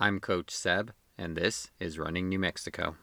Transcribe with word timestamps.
I'm 0.00 0.20
Coach 0.20 0.52
Seb, 0.52 0.92
and 1.18 1.36
this 1.36 1.72
is 1.80 1.98
Running 1.98 2.28
New 2.28 2.38
Mexico. 2.38 2.94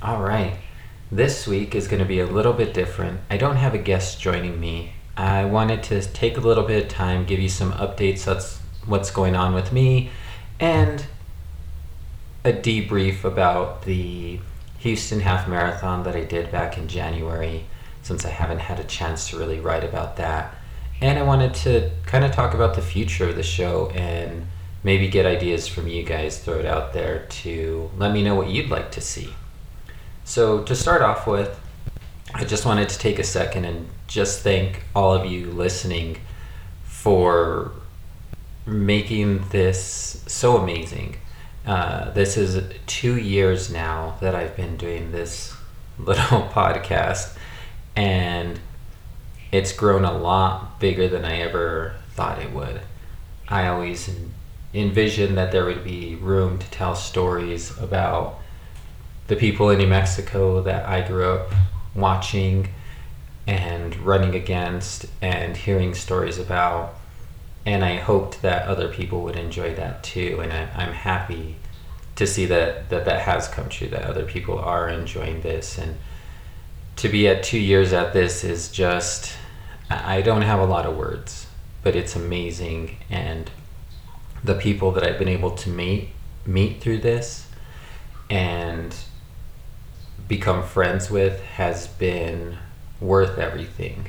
All 0.00 0.22
right. 0.22 0.56
This 1.12 1.46
week 1.46 1.74
is 1.74 1.88
going 1.88 1.98
to 1.98 2.06
be 2.06 2.20
a 2.20 2.26
little 2.26 2.54
bit 2.54 2.72
different. 2.72 3.20
I 3.28 3.36
don't 3.36 3.56
have 3.56 3.74
a 3.74 3.78
guest 3.78 4.18
joining 4.18 4.58
me. 4.58 4.94
I 5.14 5.44
wanted 5.44 5.82
to 5.82 6.00
take 6.00 6.38
a 6.38 6.40
little 6.40 6.64
bit 6.64 6.84
of 6.84 6.88
time, 6.88 7.26
give 7.26 7.38
you 7.38 7.50
some 7.50 7.72
updates 7.72 8.24
that's 8.24 8.60
what's 8.86 9.10
going 9.10 9.36
on 9.36 9.52
with 9.52 9.74
me 9.74 10.08
and 10.60 11.06
a 12.44 12.52
debrief 12.52 13.24
about 13.24 13.82
the 13.82 14.38
Houston 14.78 15.20
Half 15.20 15.48
Marathon 15.48 16.04
that 16.04 16.14
I 16.14 16.24
did 16.24 16.52
back 16.52 16.78
in 16.78 16.86
January 16.86 17.64
since 18.02 18.24
I 18.24 18.30
haven't 18.30 18.60
had 18.60 18.78
a 18.78 18.84
chance 18.84 19.28
to 19.30 19.38
really 19.38 19.60
write 19.60 19.84
about 19.84 20.16
that. 20.16 20.54
And 21.00 21.18
I 21.18 21.22
wanted 21.22 21.54
to 21.54 21.90
kind 22.06 22.24
of 22.24 22.32
talk 22.32 22.54
about 22.54 22.74
the 22.74 22.82
future 22.82 23.28
of 23.28 23.36
the 23.36 23.42
show 23.42 23.90
and 23.90 24.46
maybe 24.82 25.08
get 25.08 25.26
ideas 25.26 25.66
from 25.66 25.86
you 25.86 26.02
guys, 26.02 26.38
throw 26.42 26.58
it 26.58 26.66
out 26.66 26.92
there 26.92 27.26
to 27.28 27.90
let 27.96 28.12
me 28.12 28.22
know 28.22 28.34
what 28.34 28.48
you'd 28.48 28.70
like 28.70 28.90
to 28.92 29.00
see. 29.00 29.30
So, 30.24 30.62
to 30.64 30.76
start 30.76 31.02
off 31.02 31.26
with, 31.26 31.58
I 32.34 32.44
just 32.44 32.64
wanted 32.64 32.88
to 32.90 32.98
take 32.98 33.18
a 33.18 33.24
second 33.24 33.64
and 33.64 33.88
just 34.06 34.42
thank 34.42 34.84
all 34.94 35.12
of 35.12 35.26
you 35.30 35.50
listening 35.50 36.18
for 36.84 37.72
making 38.66 39.48
this 39.50 40.22
so 40.26 40.56
amazing. 40.56 41.16
Uh, 41.66 42.10
this 42.10 42.36
is 42.36 42.62
two 42.86 43.16
years 43.16 43.70
now 43.70 44.16
that 44.20 44.34
I've 44.34 44.56
been 44.56 44.76
doing 44.76 45.12
this 45.12 45.54
little 45.98 46.42
podcast, 46.48 47.36
and 47.96 48.58
it's 49.52 49.72
grown 49.72 50.04
a 50.04 50.16
lot 50.16 50.80
bigger 50.80 51.08
than 51.08 51.24
I 51.24 51.40
ever 51.40 51.94
thought 52.14 52.40
it 52.40 52.52
would. 52.52 52.80
I 53.48 53.66
always 53.66 54.10
envisioned 54.72 55.36
that 55.36 55.50
there 55.52 55.64
would 55.64 55.82
be 55.82 56.14
room 56.14 56.58
to 56.58 56.70
tell 56.70 56.94
stories 56.94 57.76
about 57.78 58.38
the 59.26 59.36
people 59.36 59.70
in 59.70 59.78
New 59.78 59.86
Mexico 59.86 60.62
that 60.62 60.86
I 60.88 61.06
grew 61.06 61.32
up 61.32 61.52
watching 61.94 62.68
and 63.46 63.96
running 63.96 64.34
against 64.34 65.06
and 65.20 65.56
hearing 65.56 65.94
stories 65.94 66.38
about. 66.38 66.94
And 67.66 67.84
I 67.84 67.96
hoped 67.96 68.42
that 68.42 68.66
other 68.66 68.88
people 68.88 69.22
would 69.22 69.36
enjoy 69.36 69.74
that 69.74 70.02
too. 70.02 70.40
And 70.42 70.52
I, 70.52 70.68
I'm 70.74 70.92
happy 70.92 71.56
to 72.16 72.26
see 72.26 72.46
that, 72.46 72.90
that 72.90 73.04
that 73.04 73.22
has 73.22 73.48
come 73.48 73.68
true, 73.68 73.88
that 73.88 74.02
other 74.02 74.24
people 74.24 74.58
are 74.58 74.88
enjoying 74.88 75.42
this. 75.42 75.78
And 75.78 75.96
to 76.96 77.08
be 77.08 77.28
at 77.28 77.42
two 77.42 77.58
years 77.58 77.92
at 77.92 78.12
this 78.12 78.44
is 78.44 78.70
just, 78.70 79.34
I 79.88 80.20
don't 80.20 80.42
have 80.42 80.60
a 80.60 80.64
lot 80.64 80.86
of 80.86 80.96
words, 80.96 81.46
but 81.82 81.96
it's 81.96 82.16
amazing. 82.16 82.96
And 83.08 83.50
the 84.44 84.54
people 84.54 84.92
that 84.92 85.04
I've 85.04 85.18
been 85.18 85.28
able 85.28 85.50
to 85.52 85.70
meet, 85.70 86.10
meet 86.46 86.80
through 86.80 86.98
this 86.98 87.46
and 88.28 88.94
become 90.28 90.62
friends 90.62 91.10
with 91.10 91.42
has 91.42 91.88
been 91.88 92.56
worth 93.00 93.38
everything. 93.38 94.08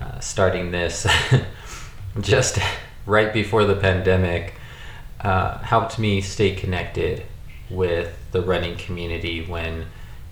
Uh, 0.00 0.20
starting 0.20 0.70
this 0.70 1.06
just 2.20 2.58
right 3.06 3.32
before 3.32 3.64
the 3.64 3.76
pandemic 3.76 4.54
uh, 5.20 5.58
helped 5.58 5.98
me 5.98 6.20
stay 6.20 6.54
connected 6.54 7.24
with 7.70 8.16
the 8.32 8.40
running 8.40 8.76
community 8.76 9.44
when 9.44 9.86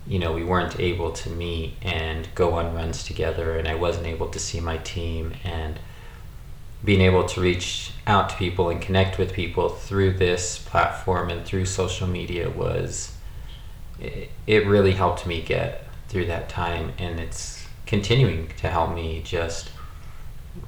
you 0.07 0.17
know 0.17 0.31
we 0.31 0.43
weren't 0.43 0.79
able 0.79 1.11
to 1.11 1.29
meet 1.29 1.73
and 1.81 2.27
go 2.33 2.53
on 2.53 2.73
runs 2.73 3.03
together 3.03 3.57
and 3.57 3.67
I 3.67 3.75
wasn't 3.75 4.07
able 4.07 4.29
to 4.29 4.39
see 4.39 4.59
my 4.59 4.77
team 4.77 5.33
and 5.43 5.79
being 6.83 7.01
able 7.01 7.25
to 7.25 7.41
reach 7.41 7.91
out 8.05 8.29
to 8.29 8.35
people 8.35 8.69
and 8.69 8.81
connect 8.81 9.17
with 9.17 9.33
people 9.33 9.69
through 9.69 10.13
this 10.13 10.59
platform 10.59 11.29
and 11.29 11.45
through 11.45 11.65
social 11.65 12.07
media 12.07 12.49
was 12.49 13.13
it, 13.99 14.29
it 14.45 14.65
really 14.65 14.93
helped 14.93 15.25
me 15.25 15.41
get 15.41 15.83
through 16.07 16.25
that 16.25 16.47
time 16.47 16.93
and 16.97 17.19
it's 17.19 17.67
continuing 17.85 18.47
to 18.57 18.69
help 18.69 18.93
me 18.93 19.21
just 19.23 19.69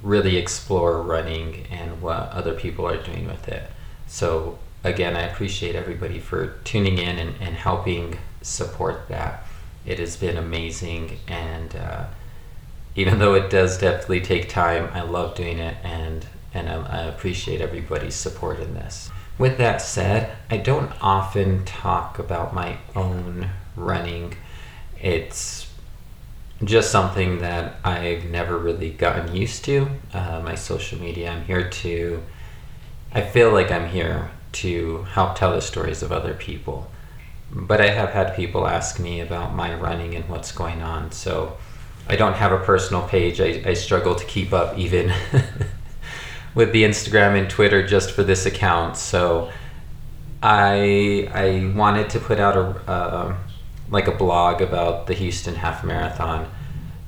really 0.02 0.36
explore 0.36 1.02
running 1.02 1.66
and 1.70 2.02
what 2.02 2.30
other 2.30 2.54
people 2.54 2.86
are 2.86 3.02
doing 3.02 3.26
with 3.26 3.48
it. 3.48 3.70
So 4.06 4.58
again 4.82 5.14
i 5.16 5.20
appreciate 5.20 5.74
everybody 5.74 6.18
for 6.18 6.54
tuning 6.64 6.98
in 6.98 7.18
and, 7.18 7.34
and 7.40 7.56
helping 7.56 8.18
support 8.42 9.08
that. 9.08 9.44
It 9.84 9.98
has 9.98 10.16
been 10.16 10.36
amazing 10.36 11.18
and 11.28 11.74
uh, 11.76 12.04
even 12.96 13.18
though 13.18 13.34
it 13.34 13.50
does 13.50 13.78
definitely 13.78 14.20
take 14.20 14.48
time 14.48 14.90
i 14.94 15.02
love 15.02 15.34
doing 15.34 15.58
it 15.58 15.76
and 15.82 16.26
and 16.52 16.68
I, 16.68 16.74
I 16.74 17.02
appreciate 17.04 17.60
everybody's 17.60 18.16
support 18.16 18.58
in 18.58 18.74
this. 18.74 19.08
With 19.38 19.56
that 19.58 19.80
said, 19.80 20.36
I 20.50 20.56
don't 20.56 20.90
often 21.00 21.64
talk 21.64 22.18
about 22.18 22.52
my 22.52 22.78
own 22.96 23.50
running. 23.76 24.36
It's 25.00 25.69
just 26.64 26.90
something 26.90 27.38
that 27.38 27.76
I've 27.84 28.26
never 28.26 28.58
really 28.58 28.90
gotten 28.90 29.34
used 29.34 29.64
to. 29.64 29.88
Uh, 30.12 30.40
my 30.44 30.54
social 30.54 30.98
media, 30.98 31.30
I'm 31.30 31.44
here 31.44 31.68
to, 31.68 32.22
I 33.12 33.22
feel 33.22 33.52
like 33.52 33.70
I'm 33.70 33.88
here 33.88 34.30
to 34.52 35.04
help 35.04 35.36
tell 35.36 35.52
the 35.52 35.62
stories 35.62 36.02
of 36.02 36.12
other 36.12 36.34
people. 36.34 36.90
But 37.52 37.80
I 37.80 37.88
have 37.88 38.10
had 38.10 38.36
people 38.36 38.66
ask 38.66 39.00
me 39.00 39.20
about 39.20 39.54
my 39.54 39.74
running 39.74 40.14
and 40.14 40.28
what's 40.28 40.52
going 40.52 40.82
on. 40.82 41.12
So 41.12 41.56
I 42.08 42.16
don't 42.16 42.34
have 42.34 42.52
a 42.52 42.58
personal 42.58 43.06
page. 43.08 43.40
I, 43.40 43.62
I 43.64 43.74
struggle 43.74 44.14
to 44.14 44.24
keep 44.24 44.52
up 44.52 44.76
even 44.78 45.12
with 46.54 46.72
the 46.72 46.84
Instagram 46.84 47.38
and 47.38 47.48
Twitter 47.48 47.86
just 47.86 48.10
for 48.12 48.22
this 48.22 48.46
account. 48.46 48.96
So 48.96 49.50
I 50.42 51.28
I 51.32 51.72
wanted 51.76 52.10
to 52.10 52.20
put 52.20 52.40
out 52.40 52.56
a 52.56 52.90
uh, 52.90 53.36
like 53.90 54.08
a 54.08 54.12
blog 54.12 54.62
about 54.62 55.06
the 55.06 55.14
Houston 55.14 55.54
Half 55.54 55.84
Marathon, 55.84 56.50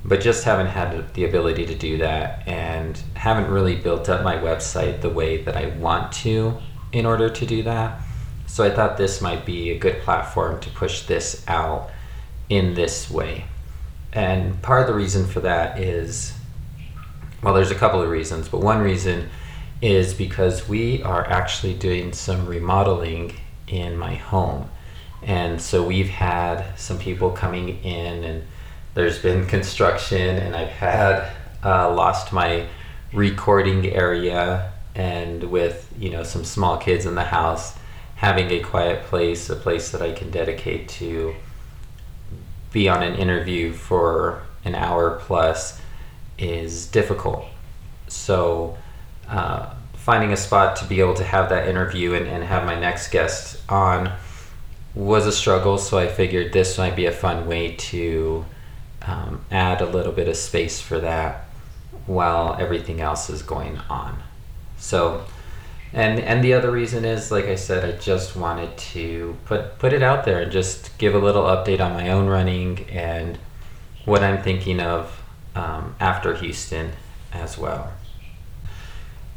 but 0.04 0.20
just 0.20 0.44
haven't 0.44 0.66
had 0.66 1.14
the 1.14 1.24
ability 1.24 1.64
to 1.66 1.74
do 1.74 1.98
that 1.98 2.46
and 2.46 3.00
haven't 3.14 3.50
really 3.50 3.76
built 3.76 4.08
up 4.08 4.24
my 4.24 4.36
website 4.36 5.00
the 5.00 5.10
way 5.10 5.42
that 5.42 5.56
I 5.56 5.66
want 5.78 6.12
to 6.12 6.58
in 6.92 7.06
order 7.06 7.30
to 7.30 7.46
do 7.46 7.62
that. 7.62 8.00
So 8.46 8.64
I 8.64 8.70
thought 8.70 8.96
this 8.96 9.20
might 9.20 9.46
be 9.46 9.70
a 9.70 9.78
good 9.78 10.00
platform 10.02 10.60
to 10.60 10.70
push 10.70 11.02
this 11.02 11.44
out 11.48 11.90
in 12.48 12.74
this 12.74 13.10
way. 13.10 13.46
And 14.12 14.60
part 14.60 14.82
of 14.82 14.88
the 14.88 14.94
reason 14.94 15.26
for 15.26 15.40
that 15.40 15.78
is 15.78 16.34
well, 17.42 17.54
there's 17.54 17.72
a 17.72 17.76
couple 17.76 18.00
of 18.00 18.08
reasons, 18.08 18.48
but 18.48 18.60
one 18.60 18.80
reason 18.80 19.28
is 19.80 20.14
because 20.14 20.68
we 20.68 21.02
are 21.02 21.28
actually 21.28 21.74
doing 21.74 22.12
some 22.12 22.46
remodeling 22.46 23.34
in 23.66 23.96
my 23.96 24.14
home. 24.14 24.70
And 25.22 25.60
so 25.60 25.84
we've 25.86 26.08
had 26.08 26.76
some 26.76 26.98
people 26.98 27.30
coming 27.30 27.82
in, 27.84 28.24
and 28.24 28.44
there's 28.94 29.18
been 29.18 29.46
construction, 29.46 30.36
and 30.36 30.56
I've 30.56 30.68
had 30.68 31.30
uh, 31.64 31.94
lost 31.94 32.32
my 32.32 32.66
recording 33.12 33.86
area, 33.86 34.72
and 34.94 35.44
with 35.44 35.92
you 35.98 36.10
know 36.10 36.22
some 36.22 36.44
small 36.44 36.76
kids 36.76 37.06
in 37.06 37.14
the 37.14 37.24
house, 37.24 37.74
having 38.16 38.50
a 38.50 38.60
quiet 38.60 39.04
place, 39.04 39.48
a 39.48 39.56
place 39.56 39.90
that 39.90 40.02
I 40.02 40.12
can 40.12 40.30
dedicate 40.30 40.88
to 40.90 41.34
be 42.72 42.88
on 42.88 43.02
an 43.02 43.14
interview 43.14 43.72
for 43.72 44.42
an 44.64 44.74
hour 44.74 45.20
plus 45.20 45.80
is 46.38 46.86
difficult. 46.86 47.44
So, 48.08 48.76
uh, 49.28 49.74
finding 49.94 50.32
a 50.32 50.36
spot 50.36 50.76
to 50.76 50.84
be 50.84 51.00
able 51.00 51.14
to 51.14 51.24
have 51.24 51.48
that 51.50 51.68
interview 51.68 52.14
and, 52.14 52.26
and 52.26 52.42
have 52.42 52.66
my 52.66 52.78
next 52.78 53.10
guest 53.10 53.60
on 53.68 54.12
was 54.94 55.26
a 55.26 55.32
struggle. 55.32 55.78
So, 55.78 55.98
I 55.98 56.08
figured 56.08 56.52
this 56.52 56.78
might 56.78 56.96
be 56.96 57.06
a 57.06 57.12
fun 57.12 57.46
way 57.46 57.72
to 57.76 58.44
um, 59.06 59.44
add 59.50 59.80
a 59.80 59.86
little 59.86 60.12
bit 60.12 60.28
of 60.28 60.36
space 60.36 60.80
for 60.80 60.98
that 61.00 61.46
while 62.06 62.56
everything 62.58 63.00
else 63.00 63.30
is 63.30 63.42
going 63.42 63.78
on. 63.88 64.22
So, 64.76 65.24
and 65.92 66.18
and 66.20 66.42
the 66.42 66.54
other 66.54 66.70
reason 66.70 67.04
is 67.04 67.30
like 67.30 67.44
I 67.44 67.54
said, 67.54 67.84
I 67.84 67.96
just 67.98 68.36
wanted 68.36 68.76
to 68.78 69.36
put 69.44 69.78
put 69.78 69.92
it 69.92 70.02
out 70.02 70.24
there 70.24 70.42
and 70.42 70.50
just 70.52 70.96
give 70.98 71.14
a 71.14 71.18
little 71.18 71.44
update 71.44 71.80
on 71.80 71.92
my 71.92 72.08
own 72.10 72.26
running 72.26 72.88
and 72.90 73.38
what 74.04 74.22
I'm 74.22 74.42
thinking 74.42 74.80
of 74.80 75.22
um, 75.54 75.94
after 76.00 76.34
Houston 76.34 76.92
as 77.32 77.58
well. 77.58 77.92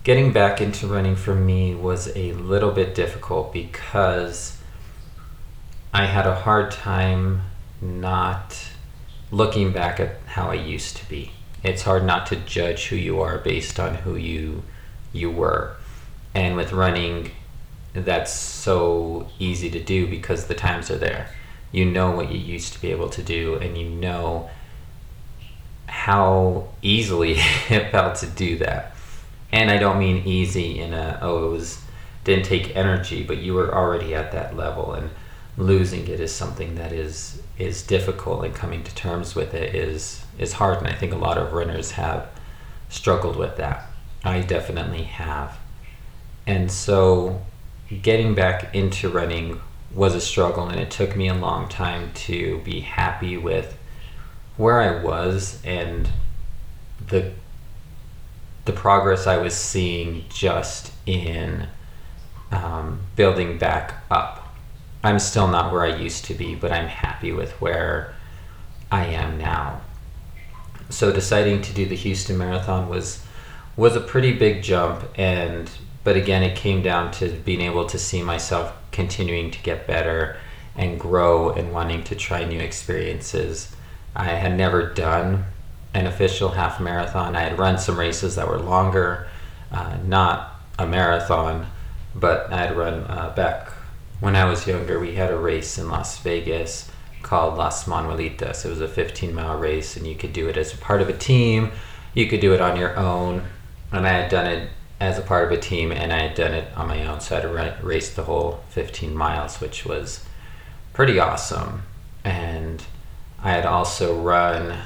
Getting 0.04 0.34
back 0.34 0.62
into 0.62 0.88
running 0.88 1.16
for 1.16 1.36
me 1.36 1.74
was 1.74 2.16
a 2.16 2.31
little 2.34 2.72
bit 2.72 2.94
difficult 2.96 3.51
because 3.51 4.55
I 5.96 6.08
had 6.08 6.28
a 6.28 6.36
hard 6.36 6.72
time 6.72 7.44
not 7.80 8.70
looking 9.32 9.72
back 9.72 9.98
at 10.02 10.18
how 10.26 10.50
I 10.50 10.56
used 10.56 10.98
to 10.98 11.08
be. 11.08 11.32
It's 11.64 11.84
hard 11.84 12.04
not 12.04 12.26
to 12.28 12.36
judge 12.36 12.88
who 12.88 12.98
you 12.98 13.22
are 13.22 13.38
based 13.38 13.80
on 13.80 13.96
who 13.96 14.18
you 14.18 14.64
you 15.14 15.32
were. 15.32 15.78
And 16.34 16.58
with 16.58 16.74
running, 16.74 17.32
that's 17.94 18.34
so 18.34 19.30
easy 19.40 19.70
to 19.70 19.82
do 19.82 20.06
because 20.06 20.48
the 20.48 20.54
times 20.54 20.92
are 20.92 20.98
there. 20.98 21.30
You 21.72 21.86
know 21.86 22.12
what 22.12 22.30
you 22.30 22.40
used 22.40 22.74
to 22.74 22.82
be 22.82 22.92
able 22.92 23.08
to 23.12 23.24
do, 23.24 23.56
and 23.56 23.78
you 23.78 23.88
know 23.88 24.50
how 25.88 26.68
easily 26.82 27.36
it 27.70 27.92
felt 27.92 28.16
to 28.16 28.28
do 28.28 28.58
that. 28.58 28.94
And 29.50 29.72
I 29.72 29.78
don't 29.78 30.00
mean 30.00 30.28
easy 30.28 30.78
in 30.78 30.94
a, 30.94 31.20
oh, 31.22 31.46
it 31.46 31.52
was, 31.52 31.80
didn't 32.26 32.44
take 32.44 32.76
energy, 32.76 33.24
but 33.24 33.38
you 33.38 33.54
were 33.54 33.74
already 33.74 34.14
at 34.14 34.34
that 34.34 34.58
level, 34.58 34.92
and 34.92 35.10
losing 35.57 36.07
it 36.07 36.19
is 36.19 36.34
something 36.34 36.75
that 36.75 36.92
is 36.92 37.42
is 37.57 37.84
difficult 37.84 38.44
and 38.44 38.54
coming 38.54 38.84
to 38.84 38.94
terms 38.96 39.36
with 39.36 39.54
it 39.54 39.74
is 39.74 40.24
is 40.38 40.54
hard 40.54 40.78
and 40.80 40.88
I 40.88 40.94
think 40.94 41.13
a 41.13 41.18
lot 41.18 41.38
of 41.38 41.54
runners 41.54 41.92
have 41.92 42.28
struggled 42.90 43.36
with 43.36 43.57
that. 43.57 43.88
I 44.24 44.42
definitely 44.42 45.04
have. 45.04 45.57
And 46.46 46.72
so 46.72 47.42
getting 48.02 48.36
back 48.36 48.75
into 48.75 49.10
running 49.10 49.62
was 49.94 50.13
a 50.13 50.22
struggle 50.22 50.68
and 50.68 50.80
it 50.80 50.92
took 50.92 51.16
me 51.16 51.30
a 51.30 51.34
long 51.34 51.69
time 51.69 52.12
to 52.13 52.60
be 52.60 52.81
happy 52.81 53.38
with 53.38 53.78
where 54.58 54.81
I 54.81 55.01
was 55.01 55.62
and 55.63 56.10
the 57.08 57.31
the 58.66 58.74
progress 58.74 59.28
I 59.28 59.38
was 59.38 59.54
seeing 59.54 60.25
just 60.28 60.92
in 61.06 61.68
um, 62.51 63.01
building 63.16 63.60
back 63.60 64.04
up 64.10 64.45
I'm 65.06 65.19
still 65.19 65.48
not 65.48 65.72
where 65.72 65.84
I 65.84 65.96
used 65.96 66.25
to 66.25 66.34
be, 66.34 66.56
but 66.56 66.72
I'm 66.72 66.88
happy 66.88 67.31
with 67.31 67.52
where 67.62 68.16
I 68.92 69.06
am 69.06 69.38
now. 69.38 69.81
So 70.90 71.12
deciding 71.12 71.62
to 71.62 71.74
do 71.74 71.86
the 71.86 71.96
Houston 71.96 72.40
Marathon 72.40 72.90
was 72.90 73.24
was 73.78 73.96
a 73.96 74.02
pretty 74.02 74.31
big 74.31 74.63
jump 74.63 75.04
and 75.16 75.69
but 76.06 76.16
again 76.16 76.42
it 76.42 76.56
came 76.56 76.81
down 76.81 77.12
to 77.12 77.30
being 77.30 77.62
able 77.62 77.86
to 77.86 78.00
see 78.00 78.24
myself 78.24 78.74
continuing 78.92 79.52
to 79.52 79.62
get 79.62 79.86
better 79.86 80.38
and 80.75 81.00
grow 81.00 81.51
and 81.51 81.74
wanting 81.74 82.04
to 82.06 82.16
try 82.16 82.44
new 82.44 82.60
experiences. 82.60 83.75
I 84.16 84.30
had 84.30 84.58
never 84.58 84.92
done 84.92 85.46
an 85.94 86.08
official 86.08 86.50
half 86.50 86.80
marathon. 86.80 87.36
I 87.36 87.42
had 87.42 87.60
run 87.60 87.78
some 87.78 88.00
races 88.00 88.36
that 88.36 88.48
were 88.48 88.60
longer, 88.60 89.28
uh, 89.72 89.98
not 90.06 90.62
a 90.80 90.88
marathon, 90.88 91.68
but 92.16 92.51
I 92.51 92.58
had 92.58 92.78
run 92.78 93.04
uh, 93.04 93.34
back 93.36 93.75
when 94.20 94.36
I 94.36 94.46
was 94.46 94.68
younger, 94.68 95.00
we 95.00 95.16
had 95.16 95.32
a 95.32 95.38
race 95.38 95.78
in 95.78 95.90
Las 95.90 96.20
Vegas 96.20 96.90
called 97.22 97.58
Las 97.58 97.86
Manuelitas. 97.86 98.66
It 98.66 98.70
was 98.70 98.82
a 98.82 98.88
15 98.88 99.34
mile 99.34 99.58
race, 99.58 99.98
and 99.98 100.08
you 100.08 100.16
could 100.16 100.34
do 100.34 100.48
it 100.48 100.58
as 100.58 100.74
a 100.74 100.78
part 100.78 101.02
of 101.02 101.10
a 101.10 101.18
team. 101.18 101.72
You 102.14 102.28
could 102.28 102.40
do 102.40 102.54
it 102.54 102.62
on 102.62 102.78
your 102.78 102.96
own, 102.96 103.44
and 103.92 104.08
I 104.08 104.22
had 104.22 104.30
done 104.30 104.46
it 104.46 104.70
as 105.00 105.18
a 105.18 105.22
part 105.22 105.46
of 105.46 105.58
a 105.58 105.62
team, 105.62 105.92
and 105.92 106.14
I 106.14 106.28
had 106.28 106.36
done 106.36 106.54
it 106.54 106.72
on 106.78 106.88
my 106.88 107.06
own. 107.06 107.20
So 107.20 107.36
I 107.36 107.42
had 107.42 107.84
raced 107.84 108.16
the 108.16 108.24
whole 108.24 108.64
15 108.70 109.16
miles, 109.16 109.60
which 109.60 109.86
was 109.86 110.24
pretty 110.94 111.20
awesome. 111.20 111.84
And 112.24 112.84
I 113.44 113.52
had 113.52 113.66
also 113.66 114.20
run 114.20 114.78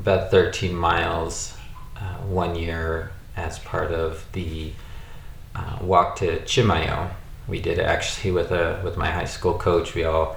about 0.00 0.30
13 0.30 0.74
miles 0.74 1.56
uh, 1.96 2.16
one 2.18 2.54
year 2.56 3.10
as 3.36 3.58
part 3.58 3.92
of 3.92 4.24
the 4.32 4.72
uh, 5.54 5.78
walk 5.80 6.16
to 6.16 6.38
Chimayo, 6.40 7.10
we 7.48 7.60
did 7.60 7.78
actually 7.78 8.32
with 8.32 8.50
a 8.50 8.80
with 8.84 8.96
my 8.96 9.10
high 9.10 9.24
school 9.24 9.54
coach. 9.54 9.94
We 9.94 10.04
all 10.04 10.36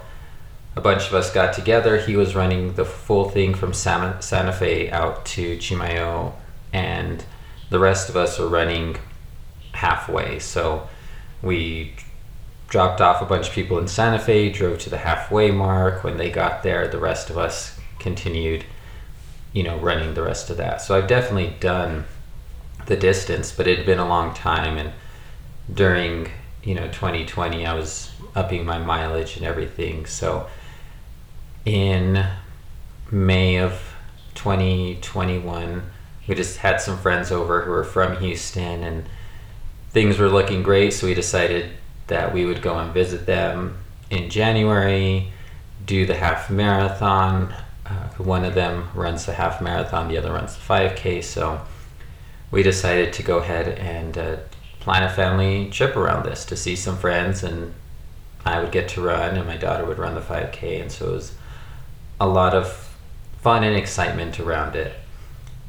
a 0.76 0.80
bunch 0.80 1.08
of 1.08 1.14
us 1.14 1.32
got 1.32 1.52
together. 1.52 1.98
He 1.98 2.16
was 2.16 2.34
running 2.34 2.74
the 2.74 2.84
full 2.84 3.28
thing 3.28 3.54
from 3.54 3.72
Santa, 3.72 4.22
Santa 4.22 4.52
Fe 4.52 4.90
out 4.90 5.24
to 5.26 5.56
Chimayo, 5.56 6.32
and 6.72 7.24
the 7.70 7.78
rest 7.78 8.08
of 8.08 8.16
us 8.16 8.38
were 8.38 8.48
running 8.48 8.96
halfway. 9.72 10.38
So 10.38 10.88
we 11.42 11.94
dropped 12.68 13.00
off 13.00 13.20
a 13.20 13.26
bunch 13.26 13.48
of 13.48 13.54
people 13.54 13.78
in 13.78 13.88
Santa 13.88 14.18
Fe, 14.18 14.50
drove 14.50 14.78
to 14.80 14.90
the 14.90 14.98
halfway 14.98 15.50
mark. 15.50 16.04
When 16.04 16.18
they 16.18 16.30
got 16.30 16.62
there, 16.62 16.86
the 16.86 16.98
rest 16.98 17.30
of 17.30 17.36
us 17.36 17.78
continued, 17.98 18.64
you 19.52 19.64
know, 19.64 19.76
running 19.78 20.14
the 20.14 20.22
rest 20.22 20.50
of 20.50 20.56
that. 20.58 20.80
So 20.80 20.96
I've 20.96 21.08
definitely 21.08 21.56
done 21.58 22.04
the 22.86 22.96
distance, 22.96 23.50
but 23.50 23.66
it 23.66 23.78
had 23.78 23.86
been 23.86 23.98
a 23.98 24.08
long 24.08 24.34
time, 24.34 24.78
and 24.78 24.92
during 25.72 26.28
you 26.62 26.74
know 26.74 26.86
2020 26.88 27.64
i 27.64 27.72
was 27.72 28.10
upping 28.34 28.64
my 28.64 28.78
mileage 28.78 29.36
and 29.36 29.44
everything. 29.44 30.06
So 30.06 30.48
in 31.64 32.26
may 33.10 33.56
of 33.56 33.80
2021 34.34 35.82
we 36.26 36.34
just 36.34 36.58
had 36.58 36.80
some 36.80 36.96
friends 36.96 37.32
over 37.32 37.62
who 37.62 37.70
were 37.70 37.84
from 37.84 38.16
houston 38.18 38.84
and 38.84 39.08
things 39.90 40.18
were 40.18 40.28
looking 40.28 40.62
great. 40.62 40.92
So 40.92 41.06
we 41.06 41.14
decided 41.14 41.70
that 42.06 42.32
we 42.32 42.44
would 42.44 42.62
go 42.62 42.78
and 42.78 42.92
visit 42.92 43.26
them 43.26 43.78
in 44.10 44.30
january 44.30 45.32
do 45.86 46.06
the 46.06 46.14
half 46.14 46.50
marathon. 46.50 47.54
Uh, 47.86 48.08
one 48.18 48.44
of 48.44 48.54
them 48.54 48.88
runs 48.94 49.26
the 49.26 49.32
half 49.32 49.60
marathon 49.60 50.08
the 50.08 50.16
other 50.16 50.32
runs 50.32 50.54
the 50.54 50.60
5k 50.60 51.22
so 51.24 51.60
we 52.52 52.62
decided 52.62 53.12
to 53.12 53.22
go 53.22 53.38
ahead 53.38 53.68
and 53.78 54.18
uh, 54.18 54.36
plan 54.80 55.02
a 55.02 55.10
family 55.10 55.70
trip 55.70 55.96
around 55.96 56.24
this 56.24 56.44
to 56.46 56.56
see 56.56 56.74
some 56.74 56.96
friends 56.96 57.42
and 57.42 57.72
I 58.44 58.60
would 58.60 58.72
get 58.72 58.88
to 58.90 59.02
run 59.02 59.36
and 59.36 59.46
my 59.46 59.56
daughter 59.56 59.84
would 59.84 59.98
run 59.98 60.14
the 60.14 60.20
5k 60.20 60.80
and 60.80 60.90
so 60.90 61.10
it 61.10 61.12
was 61.12 61.34
a 62.18 62.26
lot 62.26 62.54
of 62.54 62.90
fun 63.40 63.62
and 63.64 63.76
excitement 63.76 64.40
around 64.40 64.76
it. 64.76 64.94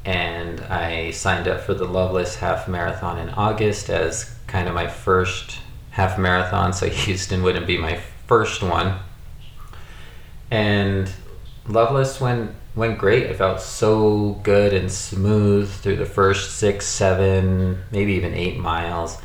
And 0.04 0.60
I 0.62 1.10
signed 1.12 1.46
up 1.46 1.60
for 1.60 1.74
the 1.74 1.84
Loveless 1.84 2.36
half 2.36 2.66
marathon 2.66 3.18
in 3.18 3.30
August 3.30 3.88
as 3.88 4.34
kind 4.46 4.68
of 4.68 4.74
my 4.74 4.88
first 4.88 5.58
half 5.90 6.18
marathon 6.18 6.72
so 6.72 6.88
Houston 6.90 7.42
wouldn't 7.42 7.66
be 7.66 7.78
my 7.78 8.00
first 8.26 8.62
one. 8.62 8.98
And 10.50 11.10
Loveless 11.66 12.20
went 12.20 12.52
went 12.74 12.98
great. 12.98 13.24
It 13.24 13.36
felt 13.36 13.60
so 13.60 14.40
good 14.42 14.72
and 14.72 14.90
smooth 14.90 15.70
through 15.70 15.96
the 15.96 16.06
first 16.06 16.56
six, 16.56 16.86
seven, 16.86 17.82
maybe 17.90 18.12
even 18.14 18.34
eight 18.34 18.58
miles, 18.58 19.18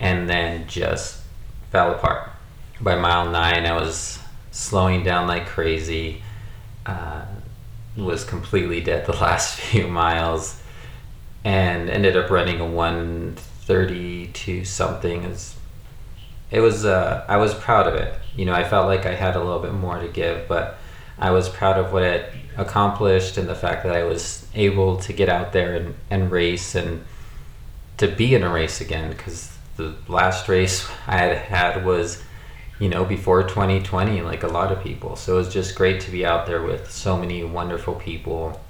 and 0.00 0.28
then 0.28 0.68
just 0.68 1.22
fell 1.70 1.92
apart. 1.92 2.30
By 2.80 2.96
mile 2.96 3.30
nine, 3.30 3.66
I 3.66 3.72
was 3.72 4.18
slowing 4.50 5.02
down 5.02 5.26
like 5.26 5.46
crazy. 5.46 6.22
Uh, 6.84 7.24
was 7.96 8.24
completely 8.24 8.80
dead 8.80 9.06
the 9.06 9.12
last 9.20 9.58
few 9.58 9.88
miles, 9.88 10.60
and 11.44 11.88
ended 11.88 12.16
up 12.16 12.30
running 12.30 12.60
a 12.60 12.66
one 12.66 13.34
thirty 13.36 14.28
to 14.28 14.64
something. 14.64 15.24
It 15.24 15.28
was, 15.28 15.56
it 16.50 16.60
was 16.60 16.84
uh, 16.84 17.24
I 17.28 17.38
was 17.38 17.54
proud 17.54 17.88
of 17.88 17.94
it. 17.94 18.14
You 18.36 18.44
know, 18.44 18.52
I 18.52 18.64
felt 18.64 18.86
like 18.86 19.06
I 19.06 19.14
had 19.14 19.34
a 19.34 19.42
little 19.42 19.60
bit 19.60 19.72
more 19.72 19.98
to 19.98 20.08
give, 20.08 20.46
but 20.46 20.78
I 21.18 21.30
was 21.30 21.48
proud 21.48 21.78
of 21.78 21.92
what 21.92 22.02
it 22.02 22.30
accomplished 22.56 23.36
and 23.36 23.48
the 23.48 23.54
fact 23.54 23.84
that 23.84 23.94
I 23.94 24.04
was 24.04 24.46
able 24.54 24.96
to 24.98 25.12
get 25.12 25.28
out 25.28 25.52
there 25.52 25.74
and, 25.76 25.94
and 26.10 26.30
race 26.30 26.74
and 26.74 27.04
to 27.98 28.08
be 28.08 28.34
in 28.34 28.42
a 28.42 28.52
race 28.52 28.80
again 28.80 29.10
because 29.10 29.56
the 29.76 29.94
last 30.08 30.48
race 30.48 30.88
I 31.06 31.18
had 31.18 31.36
had 31.36 31.84
was 31.84 32.22
you 32.78 32.88
know 32.88 33.04
before 33.04 33.42
2020 33.42 34.22
like 34.22 34.42
a 34.42 34.48
lot 34.48 34.72
of 34.72 34.82
people. 34.82 35.16
So 35.16 35.34
it 35.34 35.38
was 35.38 35.52
just 35.52 35.74
great 35.74 36.00
to 36.02 36.10
be 36.10 36.24
out 36.24 36.46
there 36.46 36.62
with 36.62 36.90
so 36.90 37.16
many 37.16 37.44
wonderful 37.44 37.94
people 37.94 38.60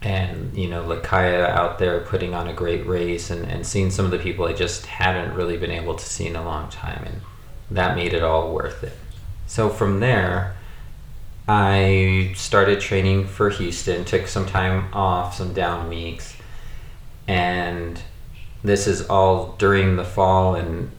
and 0.00 0.56
you 0.56 0.68
know 0.68 0.82
Lakaya 0.82 1.48
out 1.48 1.78
there 1.78 2.00
putting 2.00 2.34
on 2.34 2.48
a 2.48 2.52
great 2.52 2.86
race 2.86 3.30
and, 3.30 3.44
and 3.44 3.66
seeing 3.66 3.90
some 3.90 4.04
of 4.04 4.10
the 4.10 4.18
people 4.18 4.46
I 4.46 4.52
just 4.52 4.86
hadn't 4.86 5.34
really 5.34 5.56
been 5.56 5.70
able 5.70 5.94
to 5.94 6.04
see 6.04 6.26
in 6.26 6.36
a 6.36 6.44
long 6.44 6.70
time 6.70 7.04
and 7.06 7.20
that 7.70 7.96
made 7.96 8.12
it 8.12 8.22
all 8.22 8.52
worth 8.52 8.82
it. 8.82 8.96
So 9.46 9.68
from 9.68 10.00
there 10.00 10.56
I 11.48 12.32
started 12.36 12.80
training 12.80 13.26
for 13.26 13.50
Houston, 13.50 14.04
took 14.04 14.28
some 14.28 14.46
time 14.46 14.92
off, 14.94 15.36
some 15.36 15.52
down 15.52 15.88
weeks, 15.88 16.36
and 17.26 18.00
this 18.62 18.86
is 18.86 19.08
all 19.08 19.56
during 19.58 19.96
the 19.96 20.04
fall 20.04 20.54
and 20.54 20.90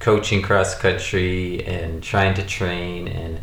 coaching 0.00 0.42
cross 0.42 0.74
country 0.78 1.64
and 1.66 2.02
trying 2.02 2.34
to 2.34 2.46
train. 2.46 3.06
And 3.06 3.40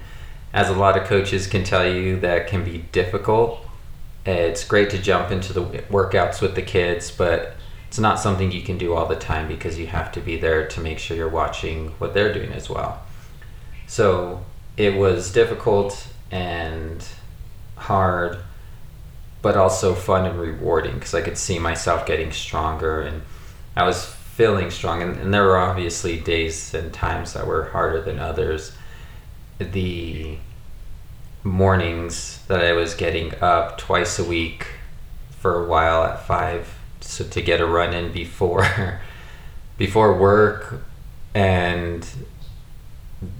as 0.54 0.70
a 0.70 0.74
lot 0.74 0.98
of 0.98 1.08
coaches 1.08 1.46
can 1.46 1.64
tell 1.64 1.88
you, 1.88 2.20
that 2.22 2.48
can 2.48 2.64
be 2.64 2.80
difficult. 2.92 3.60
It's 4.26 4.64
great 4.64 4.90
to 4.92 4.98
jump 4.98 5.32
into 5.32 5.54
the 5.54 5.64
workouts 5.64 6.42
with 6.42 6.56
the 6.56 6.62
kids, 6.62 7.12
but 7.12 7.56
it's 7.88 8.00
not 8.00 8.20
something 8.20 8.52
you 8.52 8.62
can 8.64 8.80
do 8.80 8.94
all 8.94 9.06
the 9.06 9.16
time 9.16 9.48
because 9.48 9.78
you 9.78 9.86
have 9.88 10.12
to 10.14 10.20
be 10.20 10.38
there 10.38 10.68
to 10.68 10.80
make 10.80 10.98
sure 10.98 11.16
you're 11.16 11.30
watching 11.30 11.90
what 12.00 12.16
they're 12.16 12.34
doing 12.34 12.52
as 12.52 12.70
well. 12.70 13.04
So 13.86 14.44
it 14.78 14.96
was 14.96 15.32
difficult 15.32 16.08
and 16.34 17.06
hard, 17.78 18.40
but 19.44 19.56
also 19.56 19.94
fun 19.94 20.26
and 20.26 20.40
rewarding 20.40 20.96
because 20.96 21.14
I 21.14 21.22
could 21.22 21.38
see 21.38 21.60
myself 21.60 22.08
getting 22.08 22.32
stronger 22.32 23.02
and 23.02 23.22
I 23.76 23.86
was 23.86 24.04
feeling 24.04 24.72
strong. 24.72 25.04
And, 25.04 25.16
and 25.18 25.32
there 25.32 25.44
were 25.44 25.60
obviously 25.60 26.20
days 26.20 26.74
and 26.74 26.92
times 26.92 27.34
that 27.34 27.46
were 27.46 27.66
harder 27.66 28.02
than 28.02 28.18
others. 28.18 28.76
The 29.60 30.40
mornings 31.44 32.44
that 32.48 32.64
I 32.64 32.72
was 32.72 32.96
getting 32.96 33.36
up 33.40 33.78
twice 33.78 34.18
a 34.18 34.24
week 34.24 34.66
for 35.40 35.64
a 35.64 35.68
while 35.68 36.04
at 36.04 36.26
five 36.26 36.74
so 37.02 37.26
to 37.26 37.42
get 37.42 37.60
a 37.60 37.66
run 37.66 37.94
in 37.94 38.14
before 38.14 39.02
before 39.78 40.18
work 40.18 40.82
and 41.36 42.08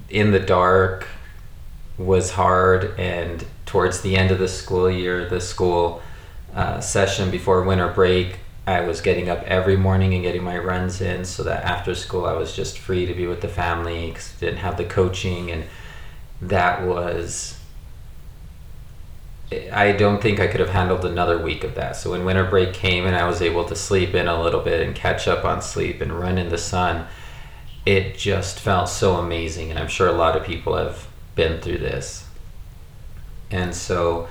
in 0.10 0.32
the 0.32 0.40
dark 0.40 1.08
was 1.98 2.32
hard 2.32 2.98
and 3.00 3.46
towards 3.66 4.02
the 4.02 4.16
end 4.16 4.32
of 4.32 4.40
the 4.40 4.48
school 4.48 4.90
year 4.90 5.30
the 5.30 5.42
school 5.42 6.02
uh, 6.54 6.80
session 6.80 7.30
before 7.30 7.64
winter 7.64 7.88
break 7.88 8.40
i 8.66 8.82
was 8.82 9.02
getting 9.02 9.30
up 9.30 9.44
every 9.44 9.78
morning 9.78 10.14
and 10.14 10.24
getting 10.24 10.44
my 10.44 10.58
runs 10.58 11.02
in 11.02 11.24
so 11.24 11.44
that 11.44 11.64
after 11.64 11.94
school 11.94 12.26
i 12.26 12.34
was 12.34 12.56
just 12.56 12.80
free 12.80 13.06
to 13.06 13.14
be 13.14 13.28
with 13.28 13.42
the 13.42 13.48
family 13.48 14.08
because 14.08 14.34
didn't 14.40 14.58
have 14.58 14.78
the 14.78 14.86
coaching 14.86 15.52
and 15.52 15.64
that 16.42 16.84
was 16.84 17.60
I 19.72 19.92
don't 19.92 20.22
think 20.22 20.40
I 20.40 20.48
could 20.48 20.60
have 20.60 20.70
handled 20.70 21.06
another 21.06 21.38
week 21.38 21.64
of 21.64 21.76
that. 21.76 21.96
So 21.96 22.12
when 22.12 22.26
winter 22.26 22.46
break 22.46 22.74
came 22.74 23.06
and 23.06 23.16
I 23.16 23.28
was 23.28 23.42
able 23.42 23.66
to 23.66 23.76
sleep 23.76 24.16
in 24.16 24.28
a 24.28 24.42
little 24.42 24.62
bit 24.62 24.82
and 24.82 24.96
catch 24.96 25.28
up 25.28 25.46
on 25.46 25.62
sleep 25.62 26.02
and 26.02 26.12
run 26.12 26.38
in 26.38 26.50
the 26.50 26.58
sun, 26.58 27.08
it 27.86 28.18
just 28.18 28.60
felt 28.60 28.90
so 28.90 29.16
amazing. 29.16 29.70
And 29.70 29.78
I'm 29.78 29.88
sure 29.88 30.08
a 30.08 30.14
lot 30.14 30.36
of 30.36 30.44
people 30.44 30.76
have 30.76 31.08
been 31.36 31.62
through 31.62 31.80
this. 31.80 32.28
And 33.52 33.76
so 33.76 34.28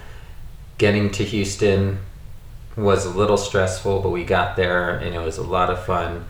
getting 0.78 1.10
to 1.12 1.24
Houston 1.24 1.98
was 2.76 3.04
a 3.04 3.10
little 3.10 3.36
stressful, 3.36 4.00
but 4.00 4.10
we 4.10 4.24
got 4.24 4.56
there 4.56 4.96
and 4.98 5.14
it 5.14 5.20
was 5.20 5.38
a 5.38 5.42
lot 5.42 5.70
of 5.70 5.84
fun 5.84 6.24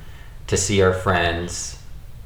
to 0.49 0.57
see 0.57 0.83
our 0.83 0.93
friends. 0.93 1.79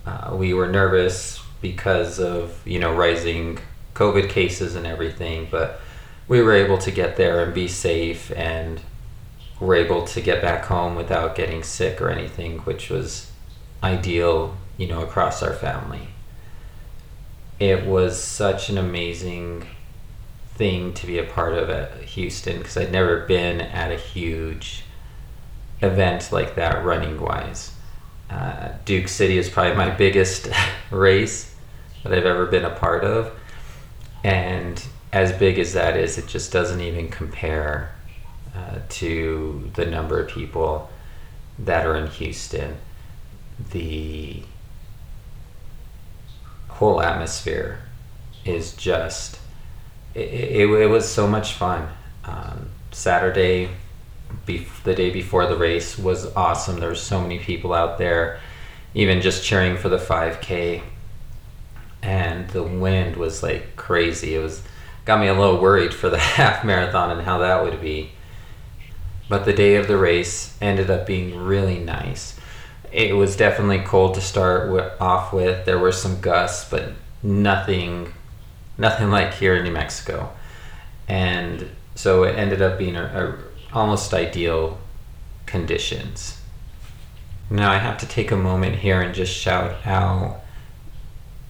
Uh, 0.05 0.35
we 0.35 0.55
were 0.55 0.69
nervous 0.69 1.43
because 1.61 2.19
of, 2.19 2.61
you 2.67 2.79
know, 2.79 2.95
rising 2.95 3.59
COVID 3.95 4.29
cases 4.29 4.75
and 4.75 4.87
everything, 4.87 5.49
but 5.51 5.81
we 6.29 6.43
were 6.43 6.55
able 6.55 6.79
to 6.79 6.91
get 6.91 7.17
there 7.17 7.43
and 7.43 7.55
be 7.55 7.69
safe 7.69 8.33
and 8.35 8.81
were 9.61 9.75
able 9.75 10.05
to 10.05 10.21
get 10.21 10.43
back 10.43 10.65
home 10.65 10.95
without 10.95 11.35
getting 11.35 11.63
sick 11.63 12.01
or 12.01 12.11
anything, 12.11 12.59
which 12.61 12.91
was 12.91 13.31
ideal, 13.83 14.57
you 14.77 14.87
know, 14.87 15.03
across 15.03 15.43
our 15.43 15.53
family. 15.53 16.09
It 17.59 17.87
was 17.87 18.23
such 18.23 18.69
an 18.69 18.79
amazing 18.79 19.67
thing 20.55 20.95
to 20.95 21.07
be 21.07 21.19
a 21.19 21.25
part 21.25 21.55
of 21.55 21.71
at 21.71 22.03
Houston 22.03 22.59
because 22.59 22.77
I'd 22.77 22.93
never 22.93 23.21
been 23.21 23.61
at 23.61 23.93
a 23.93 23.97
huge 23.97 24.85
event 25.81 26.33
like 26.33 26.55
that 26.57 26.85
running 26.85 27.21
wise. 27.21 27.73
Uh, 28.31 28.71
Duke 28.85 29.09
City 29.09 29.39
is 29.39 29.49
probably 29.49 29.75
my 29.75 29.91
biggest 29.97 30.49
race 30.91 31.55
that 32.03 32.13
I've 32.13 32.27
ever 32.27 32.47
been 32.47 32.65
a 32.65 32.71
part 32.71 33.05
of. 33.05 33.33
And 34.25 34.83
as 35.13 35.33
big 35.33 35.59
as 35.59 35.73
that 35.75 35.97
is, 35.97 36.19
it 36.19 36.27
just 36.27 36.53
doesn't 36.53 36.81
even 36.81 37.09
compare 37.09 37.95
uh, 38.55 38.79
to 38.89 39.71
the 39.75 39.87
number 39.87 40.21
of 40.21 40.29
people 40.29 40.91
that 41.59 41.87
are 41.87 41.97
in 41.97 42.07
Houston. 42.09 42.77
The 43.71 44.43
whole 46.77 47.01
atmosphere 47.01 47.79
is 48.45 48.75
just, 48.75 49.39
it, 50.15 50.29
it, 50.29 50.71
it 50.71 50.87
was 50.87 51.09
so 51.09 51.27
much 51.27 51.55
fun. 51.55 51.89
Um, 52.25 52.71
Saturday, 52.91 53.71
the 54.45 54.95
day 54.95 55.11
before 55.11 55.47
the 55.47 55.57
race, 55.57 55.99
was 55.99 56.35
awesome. 56.35 56.81
There 56.81 56.91
were 56.91 56.95
so 56.95 57.21
many 57.21 57.39
people 57.39 57.73
out 57.73 57.99
there, 57.99 58.41
even 58.95 59.21
just 59.21 59.45
cheering 59.45 59.77
for 59.77 59.89
the 59.89 59.97
5K. 59.97 60.83
And 62.03 62.49
the 62.51 62.63
wind 62.63 63.17
was 63.17 63.43
like 63.43 63.75
crazy. 63.77 64.35
It 64.35 64.39
was 64.39 64.63
got 65.07 65.19
me 65.19 65.29
a 65.29 65.35
little 65.35 65.59
worried 65.59 65.95
for 65.95 66.11
the 66.11 66.19
half 66.39 66.65
marathon 66.65 67.11
and 67.11 67.23
how 67.23 67.39
that 67.39 67.63
would 67.63 67.81
be. 67.81 68.13
But 69.29 69.45
the 69.45 69.53
day 69.53 69.77
of 69.77 69.89
the 69.89 69.97
race 69.97 70.57
ended 70.61 70.91
up 70.91 71.07
being 71.07 71.37
really 71.37 71.79
nice. 71.79 72.36
It 72.97 73.15
was 73.15 73.37
definitely 73.37 73.81
cold 73.81 74.15
to 74.15 74.23
start 74.23 74.97
off 74.99 75.31
with. 75.31 75.67
There 75.67 75.79
were 75.79 75.93
some 75.93 76.19
gusts, 76.23 76.71
but 76.71 76.93
nothing, 77.23 78.15
nothing 78.79 79.11
like 79.11 79.35
here 79.35 79.55
in 79.55 79.65
New 79.65 79.71
Mexico. 79.71 80.31
And 81.07 81.69
so 81.95 82.23
it 82.23 82.39
ended 82.39 82.63
up 82.63 82.79
being 82.79 82.97
a, 82.97 83.05
a 83.05 83.77
almost 83.77 84.15
ideal 84.15 84.81
conditions. 85.45 86.41
Now 87.51 87.71
I 87.71 87.77
have 87.77 87.99
to 87.99 88.09
take 88.09 88.31
a 88.31 88.37
moment 88.37 88.77
here 88.77 89.03
and 89.03 89.15
just 89.15 89.35
shout 89.35 89.87
out 89.87 90.41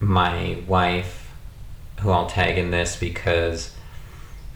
my 0.01 0.61
wife 0.67 1.31
who 2.01 2.11
I'll 2.11 2.27
tag 2.27 2.57
in 2.57 2.71
this 2.71 2.97
because, 2.97 3.73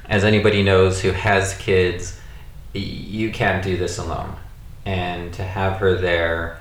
as 0.10 0.26
anybody 0.26 0.62
knows 0.62 1.00
who 1.00 1.12
has 1.12 1.58
kids, 1.58 2.20
you 2.74 3.32
can't 3.32 3.64
do 3.64 3.78
this 3.78 3.98
alone. 3.98 4.36
And 4.86 5.34
to 5.36 5.44
have 5.44 5.78
her 5.78 5.96
there, 5.96 6.61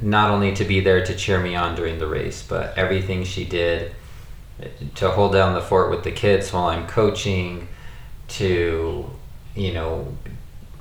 not 0.00 0.30
only 0.30 0.54
to 0.54 0.64
be 0.64 0.80
there 0.80 1.04
to 1.04 1.14
cheer 1.14 1.40
me 1.40 1.54
on 1.54 1.74
during 1.74 1.98
the 1.98 2.06
race, 2.06 2.42
but 2.46 2.76
everything 2.76 3.24
she 3.24 3.44
did 3.44 3.92
to 4.94 5.10
hold 5.10 5.32
down 5.32 5.54
the 5.54 5.60
fort 5.60 5.90
with 5.90 6.02
the 6.04 6.10
kids 6.10 6.52
while 6.52 6.66
I'm 6.66 6.86
coaching, 6.86 7.68
to, 8.28 9.10
you 9.54 9.72
know, 9.72 10.16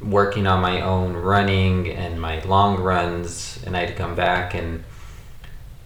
working 0.01 0.48
on 0.48 0.62
my 0.62 0.81
own 0.81 1.13
running 1.13 1.89
and 1.89 2.19
my 2.19 2.43
long 2.43 2.81
runs, 2.81 3.62
and 3.65 3.75
I'd 3.75 3.95
come 3.95 4.15
back 4.15 4.53
and 4.53 4.84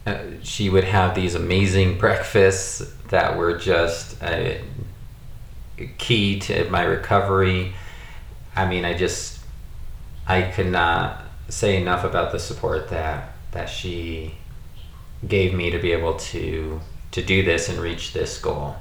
uh, 0.06 0.18
she 0.42 0.70
would 0.70 0.84
have 0.84 1.14
these 1.14 1.34
amazing 1.34 1.98
breakfasts 2.04 2.92
that 3.08 3.36
were 3.36 3.56
just 3.58 4.22
uh, 4.22 4.54
key 5.98 6.38
to 6.40 6.68
my 6.70 6.82
recovery. 6.82 7.74
I 8.54 8.66
mean, 8.68 8.84
I 8.84 8.94
just 8.94 9.40
I 10.26 10.42
could 10.42 10.68
not 10.68 11.22
say 11.50 11.80
enough 11.80 12.04
about 12.04 12.32
the 12.32 12.38
support 12.38 12.88
that 12.88 13.32
that 13.52 13.68
she 13.68 14.34
gave 15.26 15.52
me 15.52 15.70
to 15.70 15.78
be 15.78 15.92
able 15.92 16.14
to 16.14 16.80
to 17.12 17.22
do 17.22 17.42
this 17.42 17.68
and 17.68 17.78
reach 17.78 18.12
this 18.12 18.40
goal. 18.40 18.76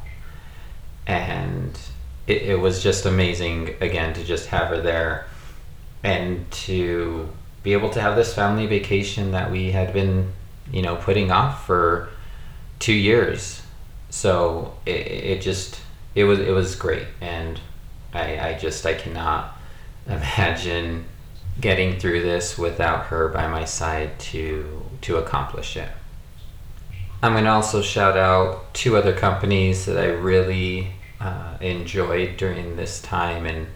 And 1.07 1.77
it, 2.27 2.43
it 2.43 2.59
was 2.59 2.81
just 2.81 3.05
amazing 3.05 3.75
again 3.81 4.13
to 4.13 4.23
just 4.23 4.47
have 4.47 4.69
her 4.69 4.79
there 4.79 5.25
and 6.03 6.49
to 6.51 7.27
be 7.63 7.73
able 7.73 7.89
to 7.89 7.99
have 7.99 8.15
this 8.15 8.33
family 8.33 8.67
vacation 8.67 9.31
that 9.31 9.51
we 9.51 9.71
had 9.71 9.91
been 9.91 10.31
you 10.71 10.81
know, 10.81 10.95
putting 10.95 11.31
off 11.31 11.65
for 11.65 12.09
two 12.79 12.93
years. 12.93 13.61
So 14.09 14.73
it, 14.85 15.07
it 15.07 15.41
just 15.41 15.79
it 16.15 16.23
was 16.23 16.39
it 16.39 16.51
was 16.51 16.75
great, 16.75 17.07
and 17.21 17.59
I 18.13 18.49
I 18.49 18.53
just 18.59 18.85
I 18.85 18.93
cannot 18.93 19.57
imagine 20.07 21.05
getting 21.59 21.99
through 21.99 22.21
this 22.21 22.57
without 22.57 23.07
her 23.07 23.29
by 23.29 23.47
my 23.47 23.65
side 23.65 24.19
to 24.19 24.85
to 25.01 25.17
accomplish 25.17 25.77
it. 25.77 25.89
I'm 27.21 27.33
going 27.33 27.43
to 27.45 27.51
also 27.51 27.81
shout 27.81 28.17
out 28.17 28.73
two 28.73 28.95
other 28.95 29.13
companies 29.13 29.85
that 29.85 29.97
I 29.97 30.07
really 30.07 30.91
uh, 31.19 31.57
enjoyed 31.59 32.37
during 32.37 32.75
this 32.75 33.01
time 33.01 33.45
and 33.45 33.67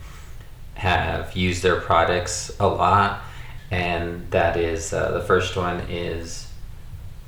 have 0.75 1.35
used 1.35 1.61
their 1.61 1.79
products 1.79 2.55
a 2.59 2.67
lot. 2.67 3.21
And 3.69 4.29
that 4.31 4.55
is 4.55 4.93
uh, 4.93 5.11
the 5.11 5.21
first 5.21 5.57
one 5.57 5.81
is 5.89 6.47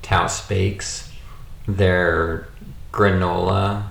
Taos 0.01 0.47
Bakes. 0.47 1.11
Their 1.67 2.47
granola 2.93 3.87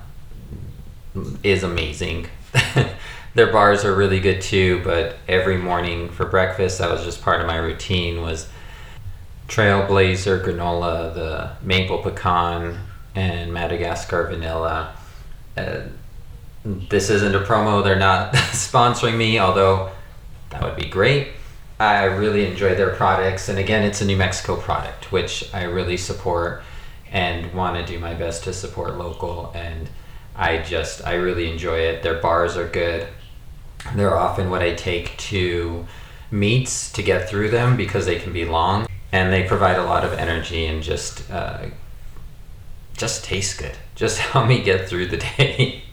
is 1.43 1.63
amazing. 1.63 2.29
Their 3.35 3.53
bars 3.53 3.85
are 3.85 3.95
really 3.95 4.21
good 4.21 4.41
too, 4.41 4.81
but 4.85 5.17
every 5.27 5.57
morning 5.57 6.09
for 6.09 6.25
breakfast, 6.25 6.79
that 6.79 6.91
was 6.91 7.05
just 7.05 7.21
part 7.23 7.41
of 7.41 7.47
my 7.47 7.57
routine 7.57 8.23
was 8.23 8.49
Trailblazer 9.49 10.43
granola, 10.43 11.13
the 11.15 11.51
maple 11.63 11.99
pecan, 11.99 12.79
and 13.15 13.53
Madagascar 13.53 14.29
vanilla. 14.29 14.95
Uh, 15.57 15.81
this 16.65 17.11
isn't 17.11 17.35
a 17.35 17.41
promo, 17.41 17.85
they're 17.85 17.99
not 17.99 18.33
sponsoring 18.35 19.17
me, 19.17 19.39
although 19.39 19.91
that 20.51 20.63
would 20.63 20.77
be 20.77 20.89
great. 20.89 21.29
I 21.79 22.05
really 22.05 22.47
enjoy 22.47 22.75
their 22.75 22.95
products. 22.95 23.49
And 23.49 23.59
again, 23.59 23.83
it's 23.83 24.01
a 24.01 24.07
New 24.07 24.17
Mexico 24.17 24.57
product, 24.57 25.11
which 25.11 25.53
I 25.53 25.65
really 25.65 25.97
support 25.97 26.63
and 27.11 27.53
want 27.53 27.77
to 27.77 27.93
do 27.93 27.99
my 27.99 28.15
best 28.15 28.45
to 28.45 28.53
support 28.53 28.97
local. 28.97 29.53
And 29.55 29.89
I 30.37 30.59
just, 30.59 31.05
I 31.05 31.15
really 31.15 31.51
enjoy 31.51 31.79
it. 31.79 32.03
Their 32.03 32.21
bars 32.21 32.57
are 32.57 32.69
good. 32.69 33.09
They're 33.95 34.17
often 34.17 34.51
what 34.51 34.63
I 34.63 34.75
take 34.75 35.17
to 35.19 35.87
meets 36.31 36.91
to 36.93 37.03
get 37.03 37.29
through 37.29 37.51
them 37.51 37.77
because 37.77 38.07
they 38.07 38.19
can 38.19 38.33
be 38.33 38.45
long 38.45 38.87
and 39.13 39.33
they 39.33 39.45
provide 39.45 39.79
a 39.79 39.85
lot 39.85 40.05
of 40.05 40.13
energy 40.13 40.67
and 40.67 40.83
just, 40.83 41.31
uh, 41.31 41.67
just 42.97 43.25
taste 43.25 43.59
good. 43.59 43.77
Just 43.95 44.19
help 44.19 44.49
me 44.49 44.61
get 44.61 44.89
through 44.89 45.07
the 45.07 45.17
day. 45.39 45.85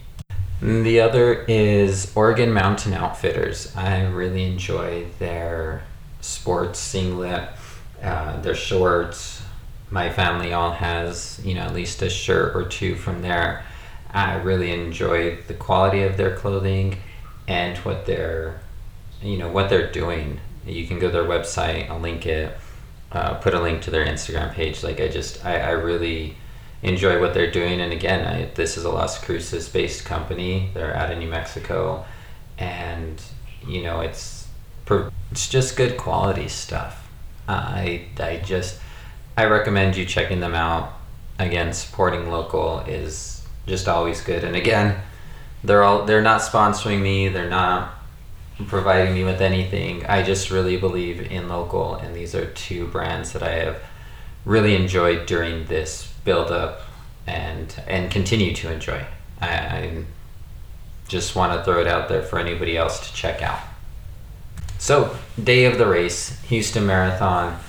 The 0.60 1.02
other 1.02 1.46
is 1.48 2.12
Organ 2.16 2.52
Mountain 2.52 2.94
Outfitters. 2.94 3.76
I 3.76 4.06
really 4.06 4.44
enjoy 4.44 5.06
their 5.20 5.84
sports 6.22 6.80
singlet, 6.80 7.50
uh, 8.02 8.42
their 8.42 8.56
shorts. 8.56 9.44
My 9.92 10.10
family 10.10 10.52
all 10.52 10.72
has, 10.72 11.40
you 11.44 11.54
know, 11.54 11.62
at 11.62 11.76
least 11.76 12.02
a 12.02 12.10
shirt 12.10 12.56
or 12.56 12.68
two 12.68 12.96
from 12.96 13.22
there. 13.22 13.64
I 14.12 14.36
really 14.38 14.72
enjoy 14.72 15.38
the 15.48 15.54
quality 15.54 16.02
of 16.02 16.18
their 16.18 16.36
clothing 16.36 16.98
and 17.48 17.78
what 17.80 18.06
they're, 18.06 18.62
you 19.22 19.38
know, 19.38 19.50
what 19.52 19.70
they're 19.70 19.92
doing. 19.92 20.40
You 20.66 20.88
can 20.88 21.00
go 21.00 21.08
to 21.08 21.14
their 21.14 21.24
website. 21.24 21.90
I'll 21.90 22.00
link 22.00 22.26
it. 22.26 22.56
uh, 23.12 23.36
put 23.36 23.54
a 23.54 23.62
link 23.62 23.82
to 23.84 23.92
their 23.92 24.06
Instagram 24.06 24.54
page. 24.54 24.84
Like 24.84 25.00
I 25.02 25.08
just 25.08 25.44
I, 25.46 25.60
I 25.60 25.72
really 25.72 26.38
enjoy 26.84 27.20
what 27.20 27.34
they're 27.34 27.52
doing. 27.52 27.82
And 27.82 27.92
again, 27.94 28.26
I, 28.26 28.46
this 28.56 28.78
is 28.78 28.86
a 28.86 28.90
Las 28.90 29.20
Cruces 29.24 29.70
based 29.70 30.06
company. 30.06 30.70
They're 30.74 30.96
out 30.96 31.12
of 31.12 31.18
New 31.18 31.28
Mexico, 31.30 32.06
and 32.58 33.22
you 33.68 33.84
know 33.84 34.02
it's 34.02 34.48
it's 35.32 35.50
just 35.50 35.76
good 35.78 35.98
quality 35.98 36.48
stuff. 36.48 37.10
I 37.48 38.06
I 38.20 38.38
just 38.38 38.80
I 39.38 39.46
recommend 39.46 39.96
you 39.98 40.06
checking 40.06 40.40
them 40.40 40.56
out. 40.56 40.94
Again, 41.40 41.74
supporting 41.74 42.30
local 42.30 42.80
is 42.82 43.46
just 43.66 43.88
always 43.88 44.22
good. 44.22 44.44
And 44.44 44.56
again, 44.56 45.02
they're 45.64 45.84
all 45.84 46.06
they're 46.06 46.22
not 46.22 46.42
sponsoring 46.42 47.02
me. 47.02 47.30
They're 47.30 47.50
not 47.50 47.94
providing 48.68 49.14
me 49.14 49.24
with 49.24 49.42
anything. 49.42 50.06
I 50.06 50.24
just 50.24 50.52
really 50.52 50.78
believe 50.78 51.32
in 51.32 51.48
local, 51.48 51.96
and 51.96 52.16
these 52.16 52.36
are 52.36 52.46
two 52.46 52.88
brands 52.88 53.34
that 53.34 53.44
I 53.44 53.52
have 53.52 53.82
really 54.46 54.76
enjoyed 54.76 55.26
during 55.26 55.66
this 55.66 56.12
build 56.24 56.52
up 56.52 56.82
and 57.28 57.82
and 57.88 58.12
continue 58.12 58.54
to 58.56 58.72
enjoy. 58.72 59.06
I, 59.40 59.48
I 59.48 60.04
just 61.08 61.36
want 61.36 61.54
to 61.54 61.64
throw 61.64 61.82
it 61.82 61.88
out 61.88 62.10
there 62.10 62.24
for 62.24 62.40
anybody 62.40 62.78
else 62.78 63.08
to 63.08 63.14
check 63.14 63.42
out. 63.42 63.60
So, 64.78 65.16
day 65.42 65.66
of 65.66 65.78
the 65.78 65.86
race, 65.86 66.42
Houston 66.44 66.88
Marathon, 66.88 67.60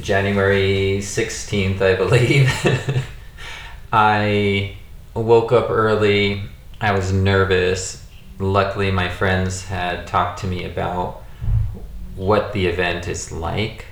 January 0.00 0.98
16th, 1.00 1.80
I 1.80 1.94
believe. 1.94 2.52
I 3.92 4.76
woke 5.14 5.52
up 5.52 5.70
early. 5.70 6.42
I 6.80 6.92
was 6.92 7.12
nervous. 7.12 8.06
Luckily, 8.38 8.90
my 8.90 9.08
friends 9.08 9.66
had 9.66 10.06
talked 10.06 10.40
to 10.40 10.46
me 10.46 10.64
about 10.64 11.22
what 12.16 12.52
the 12.52 12.66
event 12.66 13.06
is 13.06 13.30
like 13.30 13.84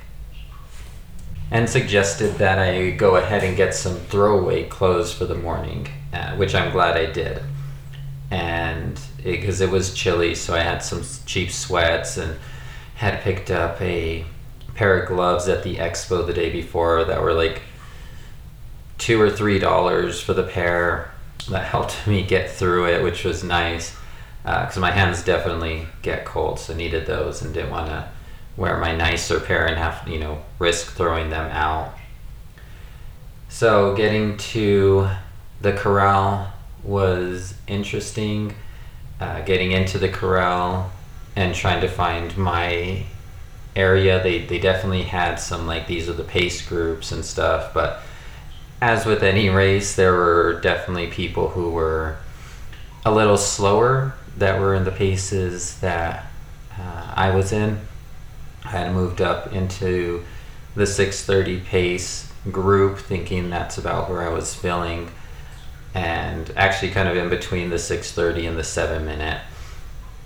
and 1.51 1.69
suggested 1.69 2.35
that 2.37 2.59
I 2.59 2.91
go 2.91 3.17
ahead 3.17 3.45
and 3.45 3.57
get 3.57 3.75
some 3.75 3.97
throwaway 3.97 4.65
clothes 4.65 5.13
for 5.13 5.27
the 5.27 5.35
morning, 5.35 5.89
uh, 6.13 6.35
which 6.37 6.55
I'm 6.55 6.73
glad 6.73 6.97
I 6.97 7.11
did. 7.11 7.43
And 8.31 9.01
because 9.23 9.61
it, 9.61 9.69
it, 9.69 9.73
was 9.73 9.95
chilly, 9.95 10.35
so 10.35 10.55
I 10.55 10.61
had 10.61 10.83
some 10.83 11.03
cheap 11.25 11.51
sweats 11.51 12.17
and 12.17 12.39
had 12.97 13.21
picked 13.23 13.51
up 13.51 13.81
a 13.81 14.25
pair 14.75 14.99
of 14.99 15.09
gloves 15.09 15.49
at 15.49 15.63
the 15.63 15.77
expo 15.77 16.27
the 16.27 16.35
day 16.35 16.51
before 16.51 17.05
that 17.05 17.23
were 17.23 17.33
like 17.33 17.63
two 18.99 19.21
or 19.21 19.31
three 19.31 19.59
dollars 19.59 20.21
for 20.21 20.35
the 20.35 20.43
pair. 20.43 21.11
That 21.51 21.65
helped 21.65 22.07
me 22.07 22.23
get 22.23 22.51
through 22.51 22.89
it, 22.89 23.03
which 23.03 23.25
was 23.25 23.43
nice 23.43 23.97
because 24.43 24.77
uh, 24.77 24.81
my 24.81 24.91
hands 24.91 25.23
definitely 25.23 25.87
get 26.03 26.25
cold, 26.25 26.59
so 26.59 26.75
needed 26.75 27.07
those 27.07 27.43
and 27.43 27.53
didn't 27.53 27.71
want 27.71 27.89
to 27.89 28.09
wear 28.57 28.79
my 28.79 28.95
nicer 28.95 29.39
pair 29.39 29.67
and 29.67 29.77
have 29.77 30.07
you 30.09 30.19
know 30.19 30.43
risk 30.59 30.93
throwing 30.93 31.31
them 31.31 31.51
out. 31.51 31.95
So 33.49 33.95
getting 33.95 34.37
to 34.39 35.09
the 35.61 35.73
corral 35.73 36.53
was 36.83 37.55
interesting. 37.67 38.55
Uh, 39.21 39.41
getting 39.43 39.73
into 39.73 39.99
the 39.99 40.09
corral 40.09 40.93
and 41.35 41.55
trying 41.55 41.81
to 41.81 41.89
find 41.89 42.37
my 42.37 43.05
area. 43.75 44.23
They 44.23 44.45
they 44.45 44.59
definitely 44.59 45.03
had 45.03 45.37
some 45.37 45.67
like 45.67 45.87
these 45.87 46.09
are 46.09 46.13
the 46.13 46.25
pace 46.25 46.67
groups 46.67 47.13
and 47.13 47.25
stuff, 47.25 47.73
but 47.75 48.03
as 48.81 49.07
with 49.07 49.23
any 49.23 49.49
race, 49.49 49.97
there 49.97 50.13
were 50.13 50.61
definitely 50.61 51.09
people 51.09 51.49
who 51.51 51.71
were 51.71 52.17
a 53.05 53.13
little 53.13 53.37
slower 53.37 54.15
that 54.37 54.61
were 54.61 54.75
in 54.75 54.85
the 54.85 54.93
paces 54.93 55.81
that 55.81 56.27
uh, 56.79 57.13
I 57.15 57.35
was 57.35 57.53
in. 57.53 57.81
I 58.65 58.69
had 58.69 58.93
moved 58.93 59.21
up 59.21 59.53
into 59.53 60.25
the 60.77 60.87
630 60.87 61.65
pace 61.67 62.33
group, 62.53 62.99
thinking 62.99 63.51
that's 63.51 63.79
about 63.79 64.09
where 64.09 64.23
I 64.23 64.29
was 64.29 64.55
feeling, 64.55 65.11
and 65.95 66.53
actually 66.57 66.93
kind 66.93 67.09
of 67.09 67.17
in 67.17 67.29
between 67.29 67.71
the 67.71 67.79
630 67.79 68.47
and 68.47 68.59
the 68.59 68.65
7 68.65 69.05
minute. 69.05 69.41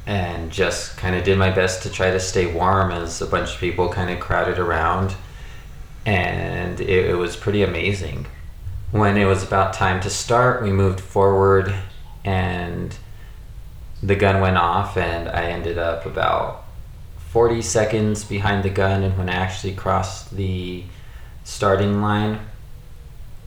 And 0.04 0.50
just 0.50 0.96
kind 0.96 1.14
of 1.14 1.24
did 1.24 1.38
my 1.38 1.50
best 1.50 1.84
to 1.84 1.90
try 1.90 2.10
to 2.10 2.18
stay 2.18 2.52
warm 2.52 2.90
as 2.90 3.22
a 3.22 3.26
bunch 3.26 3.54
of 3.54 3.60
people 3.60 3.88
kind 3.88 4.10
of 4.10 4.18
crowded 4.18 4.58
around. 4.58 5.14
And 6.04 6.80
it, 6.80 7.10
it 7.10 7.14
was 7.14 7.36
pretty 7.36 7.62
amazing. 7.62 8.26
When 8.92 9.16
it 9.16 9.24
was 9.24 9.42
about 9.42 9.72
time 9.72 10.02
to 10.02 10.10
start, 10.10 10.62
we 10.62 10.70
moved 10.70 11.00
forward 11.00 11.74
and 12.26 12.94
the 14.02 14.14
gun 14.14 14.42
went 14.42 14.58
off, 14.58 14.98
and 14.98 15.30
I 15.30 15.44
ended 15.44 15.78
up 15.78 16.04
about 16.04 16.64
40 17.30 17.62
seconds 17.62 18.22
behind 18.22 18.62
the 18.62 18.68
gun 18.68 19.02
and 19.02 19.16
when 19.16 19.30
I 19.30 19.32
actually 19.32 19.74
crossed 19.74 20.36
the 20.36 20.84
starting 21.42 22.02
line, 22.02 22.40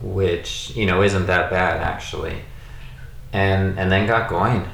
which, 0.02 0.72
you 0.76 0.88
know, 0.88 1.04
isn't 1.04 1.28
that 1.28 1.52
bad 1.52 1.80
actually. 1.80 2.42
And 3.32 3.78
and 3.78 3.92
then 3.92 4.08
got 4.08 4.28
going. 4.28 4.68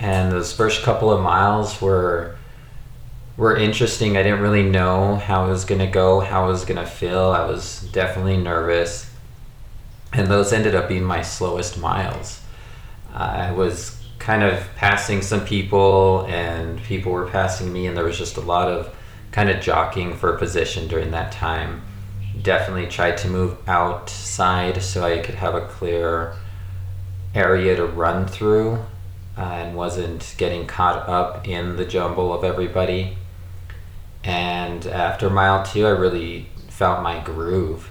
And 0.00 0.32
those 0.32 0.54
first 0.54 0.82
couple 0.84 1.12
of 1.12 1.20
miles 1.20 1.82
were 1.82 2.36
were 3.36 3.56
interesting. 3.56 4.16
I 4.16 4.22
didn't 4.22 4.40
really 4.40 4.62
know 4.62 5.16
how 5.16 5.44
it 5.44 5.50
was 5.50 5.66
to 5.80 5.86
go, 5.86 6.20
how 6.20 6.46
it 6.46 6.48
was 6.48 6.64
to 6.82 6.86
feel. 6.86 7.30
I 7.32 7.44
was 7.44 7.82
definitely 7.92 8.38
nervous. 8.38 9.10
And 10.14 10.28
those 10.28 10.52
ended 10.52 10.74
up 10.74 10.88
being 10.88 11.04
my 11.04 11.22
slowest 11.22 11.78
miles. 11.78 12.40
I 13.12 13.52
was 13.52 14.00
kind 14.18 14.42
of 14.42 14.66
passing 14.76 15.20
some 15.20 15.44
people 15.44 16.24
and 16.28 16.82
people 16.82 17.12
were 17.12 17.26
passing 17.26 17.70
me 17.72 17.86
and 17.86 17.96
there 17.96 18.04
was 18.04 18.16
just 18.16 18.38
a 18.38 18.40
lot 18.40 18.68
of 18.68 18.94
kind 19.32 19.50
of 19.50 19.60
jockeying 19.60 20.16
for 20.16 20.36
position 20.38 20.88
during 20.88 21.10
that 21.10 21.30
time. 21.30 21.82
Definitely 22.40 22.86
tried 22.86 23.18
to 23.18 23.28
move 23.28 23.56
outside 23.68 24.82
so 24.82 25.04
i 25.04 25.18
could 25.18 25.34
have 25.34 25.54
a 25.54 25.66
clear 25.66 26.36
area 27.34 27.76
to 27.76 27.84
run 27.84 28.26
through 28.26 28.78
uh, 29.36 29.40
and 29.40 29.76
wasn't 29.76 30.34
getting 30.38 30.66
caught 30.66 31.08
up 31.08 31.46
in 31.46 31.76
the 31.76 31.84
jumble 31.84 32.32
of 32.32 32.44
everybody. 32.44 33.18
And 34.22 34.86
after 34.86 35.28
mile 35.28 35.64
two 35.64 35.86
i 35.86 35.90
really 35.90 36.48
felt 36.68 37.02
my 37.02 37.20
groove 37.20 37.90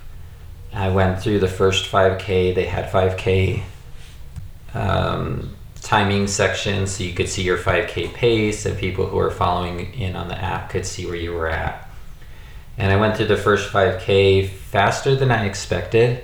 i 0.74 0.90
went 0.90 1.22
through 1.22 1.40
the 1.40 1.48
first 1.48 1.92
5k 1.92 2.54
they 2.54 2.66
had 2.66 2.92
5k 2.92 3.64
um, 4.74 5.56
timing 5.82 6.28
section 6.28 6.88
so 6.88 7.04
you 7.04 7.14
could 7.14 7.30
see 7.30 7.44
your 7.44 7.58
5k 7.58 8.14
pace 8.14 8.66
and 8.66 8.78
people 8.78 9.06
who 9.06 9.20
are 9.20 9.30
following 9.30 9.94
in 9.94 10.16
on 10.16 10.28
the 10.28 10.38
app 10.38 10.70
could 10.70 10.86
see 10.86 11.06
where 11.06 11.16
you 11.16 11.34
were 11.34 11.50
at. 11.50 11.88
And 12.78 12.92
i 12.92 12.96
went 12.96 13.18
through 13.18 13.28
the 13.28 13.38
first 13.38 13.72
5k 13.72 14.48
faster 14.50 15.16
than 15.16 15.30
i 15.30 15.46
expected 15.46 16.24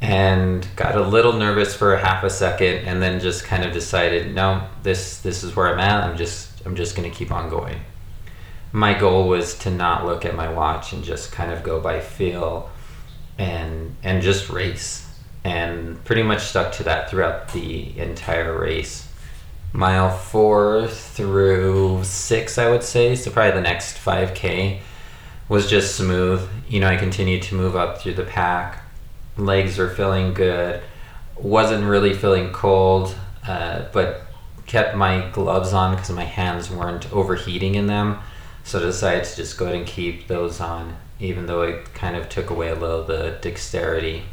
and 0.00 0.66
got 0.76 0.96
a 0.96 1.02
little 1.02 1.32
nervous 1.32 1.74
for 1.74 1.94
a 1.94 1.98
half 1.98 2.24
a 2.24 2.30
second 2.30 2.86
and 2.86 3.02
then 3.02 3.20
just 3.20 3.44
kind 3.44 3.64
of 3.64 3.72
decided 3.72 4.34
no 4.34 4.66
this 4.82 5.20
this 5.20 5.42
is 5.42 5.54
where 5.56 5.68
i'm 5.68 5.80
at 5.80 6.04
i'm 6.04 6.16
just 6.16 6.64
i'm 6.64 6.76
just 6.76 6.96
going 6.96 7.08
to 7.08 7.16
keep 7.16 7.30
on 7.30 7.48
going. 7.48 7.80
My 8.70 8.92
goal 8.92 9.28
was 9.28 9.56
to 9.60 9.70
not 9.70 10.04
look 10.04 10.24
at 10.24 10.34
my 10.34 10.52
watch 10.52 10.92
and 10.92 11.02
just 11.02 11.32
kind 11.32 11.50
of 11.50 11.62
go 11.62 11.80
by 11.80 12.00
feel 12.00 12.70
and 13.38 13.96
and 14.02 14.22
just 14.22 14.50
race 14.50 15.08
and 15.44 16.02
pretty 16.04 16.22
much 16.22 16.42
stuck 16.42 16.72
to 16.72 16.82
that 16.84 17.08
throughout 17.08 17.52
the 17.52 17.98
entire 17.98 18.58
race. 18.58 19.08
Mile 19.72 20.10
four 20.10 20.88
through 20.88 22.02
six, 22.04 22.58
I 22.58 22.70
would 22.70 22.82
say, 22.82 23.14
so 23.14 23.30
probably 23.30 23.52
the 23.52 23.60
next 23.60 23.96
5K 23.96 24.80
was 25.48 25.68
just 25.68 25.96
smooth. 25.96 26.46
You 26.68 26.80
know, 26.80 26.88
I 26.88 26.96
continued 26.96 27.42
to 27.44 27.54
move 27.54 27.76
up 27.76 27.98
through 27.98 28.14
the 28.14 28.24
pack. 28.24 28.82
Legs 29.36 29.78
were 29.78 29.90
feeling 29.90 30.34
good. 30.34 30.82
Wasn't 31.36 31.84
really 31.84 32.14
feeling 32.14 32.52
cold, 32.52 33.14
uh, 33.46 33.84
but 33.92 34.22
kept 34.66 34.96
my 34.96 35.28
gloves 35.30 35.72
on 35.72 35.94
because 35.94 36.10
my 36.10 36.24
hands 36.24 36.70
weren't 36.70 37.10
overheating 37.12 37.74
in 37.74 37.86
them. 37.86 38.18
So 38.64 38.78
I 38.78 38.82
decided 38.82 39.24
to 39.24 39.36
just 39.36 39.56
go 39.56 39.64
ahead 39.64 39.76
and 39.76 39.86
keep 39.86 40.28
those 40.28 40.60
on, 40.60 40.96
even 41.20 41.46
though 41.46 41.62
it 41.62 41.92
kind 41.94 42.16
of 42.16 42.28
took 42.28 42.50
away 42.50 42.68
a 42.68 42.74
little 42.74 43.04
the 43.04 43.38
dexterity 43.40 44.24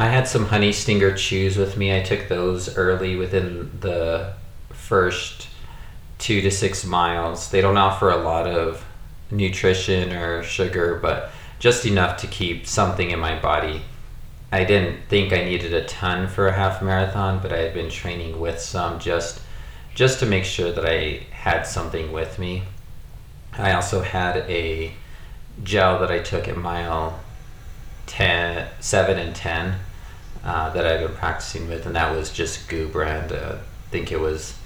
I 0.00 0.06
had 0.06 0.28
some 0.28 0.46
honey 0.46 0.70
stinger 0.70 1.12
chews 1.16 1.56
with 1.56 1.76
me. 1.76 1.94
I 1.94 2.00
took 2.00 2.28
those 2.28 2.76
early 2.76 3.16
within 3.16 3.80
the 3.80 4.32
first 4.70 5.48
two 6.18 6.40
to 6.40 6.52
six 6.52 6.84
miles. 6.84 7.50
They 7.50 7.60
don't 7.60 7.76
offer 7.76 8.08
a 8.08 8.22
lot 8.22 8.46
of 8.46 8.84
nutrition 9.32 10.12
or 10.12 10.44
sugar, 10.44 11.00
but 11.02 11.32
just 11.58 11.84
enough 11.84 12.16
to 12.18 12.28
keep 12.28 12.64
something 12.64 13.10
in 13.10 13.18
my 13.18 13.40
body. 13.40 13.82
I 14.52 14.62
didn't 14.62 15.08
think 15.08 15.32
I 15.32 15.44
needed 15.44 15.74
a 15.74 15.84
ton 15.84 16.28
for 16.28 16.46
a 16.46 16.52
half 16.52 16.80
marathon, 16.80 17.40
but 17.42 17.52
I 17.52 17.58
had 17.58 17.74
been 17.74 17.90
training 17.90 18.38
with 18.38 18.60
some 18.60 19.00
just 19.00 19.40
just 19.96 20.20
to 20.20 20.26
make 20.26 20.44
sure 20.44 20.70
that 20.70 20.86
I 20.86 21.26
had 21.32 21.64
something 21.64 22.12
with 22.12 22.38
me. 22.38 22.62
I 23.54 23.72
also 23.72 24.00
had 24.00 24.36
a 24.48 24.92
gel 25.62 25.98
that 26.00 26.10
I 26.10 26.18
took 26.20 26.48
at 26.48 26.56
mile 26.56 27.20
10, 28.06 28.68
7 28.80 29.18
and 29.18 29.34
10 29.34 29.74
uh, 30.44 30.70
that 30.70 30.86
I've 30.86 31.00
been 31.00 31.16
practicing 31.16 31.68
with, 31.68 31.86
and 31.86 31.94
that 31.96 32.14
was 32.14 32.30
just 32.30 32.68
GU 32.68 32.88
brand. 32.88 33.32
Uh, 33.32 33.56
I 33.56 33.90
think 33.90 34.12
it 34.12 34.20
was 34.20 34.56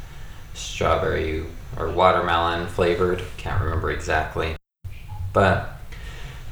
strawberry 0.54 1.44
or 1.76 1.90
watermelon 1.90 2.66
flavored. 2.66 3.22
Can't 3.36 3.62
remember 3.62 3.90
exactly. 3.90 4.56
But 5.32 5.72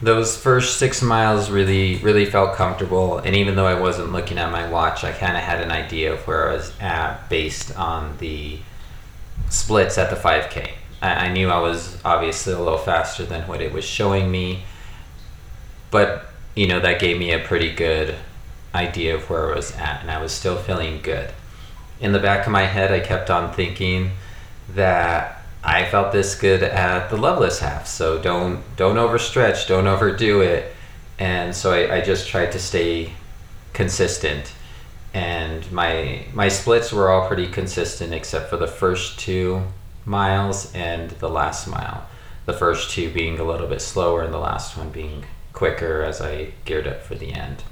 those 0.03 0.37
first 0.37 0.79
six 0.79 1.03
miles 1.03 1.50
really 1.50 1.98
really 1.98 2.24
felt 2.24 2.57
comfortable 2.57 3.18
and 3.18 3.37
even 3.37 3.55
though 3.55 3.66
i 3.66 3.79
wasn't 3.79 4.11
looking 4.12 4.38
at 4.38 4.50
my 4.50 4.66
watch 4.70 5.05
i 5.05 5.12
kind 5.12 5.37
of 5.37 5.42
had 5.42 5.61
an 5.61 5.70
idea 5.70 6.12
of 6.12 6.26
where 6.26 6.48
i 6.48 6.55
was 6.55 6.72
at 6.81 7.29
based 7.29 7.76
on 7.76 8.16
the 8.18 8.59
splits 9.50 9.98
at 9.98 10.09
the 10.09 10.16
5k 10.16 10.70
I, 11.00 11.26
I 11.26 11.32
knew 11.32 11.48
i 11.48 11.58
was 11.58 11.98
obviously 12.04 12.52
a 12.52 12.58
little 12.58 12.78
faster 12.78 13.24
than 13.24 13.46
what 13.48 13.60
it 13.60 13.72
was 13.72 13.84
showing 13.84 14.30
me 14.30 14.64
but 15.90 16.26
you 16.54 16.66
know 16.66 16.80
that 16.80 17.00
gave 17.00 17.18
me 17.18 17.32
a 17.32 17.38
pretty 17.38 17.72
good 17.72 18.16
idea 18.74 19.14
of 19.14 19.28
where 19.28 19.52
i 19.52 19.56
was 19.56 19.72
at 19.76 20.00
and 20.02 20.10
i 20.10 20.20
was 20.20 20.32
still 20.32 20.56
feeling 20.56 21.00
good. 21.02 21.30
In 22.00 22.12
the 22.12 22.18
back 22.18 22.46
of 22.46 22.52
my 22.52 22.64
head 22.64 22.92
i 22.92 23.00
kept 23.00 23.30
on 23.30 23.52
thinking 23.52 24.12
that 24.74 25.40
I 25.62 25.84
felt 25.84 26.12
this 26.12 26.34
good 26.34 26.62
at 26.62 27.10
the 27.10 27.16
Loveless 27.16 27.60
half, 27.60 27.86
so 27.86 28.20
don't 28.20 28.62
don't 28.76 28.96
overstretch, 28.96 29.68
don't 29.68 29.86
overdo 29.86 30.40
it, 30.40 30.74
and 31.18 31.54
so 31.54 31.72
I, 31.72 31.96
I 31.96 32.00
just 32.00 32.28
tried 32.28 32.52
to 32.52 32.58
stay 32.58 33.12
consistent, 33.74 34.54
and 35.12 35.70
my 35.70 36.24
my 36.32 36.48
splits 36.48 36.92
were 36.92 37.10
all 37.10 37.28
pretty 37.28 37.46
consistent 37.46 38.14
except 38.14 38.48
for 38.48 38.56
the 38.56 38.66
first 38.66 39.18
two 39.18 39.64
miles 40.10 40.74
and 40.74 41.10
the 41.10 41.28
last 41.28 41.68
mile, 41.68 42.06
the 42.44 42.52
first 42.52 42.90
two 42.90 43.10
being 43.10 43.38
a 43.38 43.44
little 43.44 43.68
bit 43.68 43.80
slower 43.80 44.22
and 44.22 44.34
the 44.34 44.38
last 44.38 44.76
one 44.76 44.90
being 44.90 45.24
quicker 45.52 46.02
as 46.02 46.20
I 46.20 46.52
geared 46.64 46.88
up 46.88 47.02
for 47.02 47.14
the 47.14 47.32
end. 47.32 47.62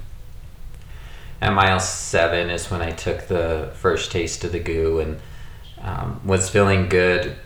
At 1.40 1.53
mile 1.53 1.81
seven 1.81 2.48
is 2.48 2.70
when 2.70 2.81
I 2.81 2.92
took 2.92 3.27
the 3.27 3.72
first 3.74 4.12
taste 4.12 4.44
of 4.44 4.53
the 4.53 4.61
goo 4.61 5.01
and 5.01 5.20
um, 5.81 6.20
was 6.24 6.48
feeling 6.48 6.88
good. 6.88 7.37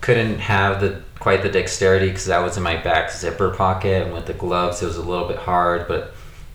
Couldn't 0.00 0.38
have 0.40 0.80
the 0.80 1.02
quite 1.18 1.42
the 1.42 1.48
dexterity 1.48 2.08
because 2.08 2.26
that 2.26 2.42
was 2.42 2.56
in 2.56 2.62
my 2.62 2.76
back 2.76 3.10
zipper 3.10 3.50
pocket 3.50 4.02
and 4.02 4.12
with 4.12 4.26
the 4.26 4.34
gloves 4.34 4.82
it 4.82 4.86
was 4.86 4.98
a 4.98 5.02
little 5.02 5.26
bit 5.26 5.38
hard 5.38 5.88
but 5.88 6.12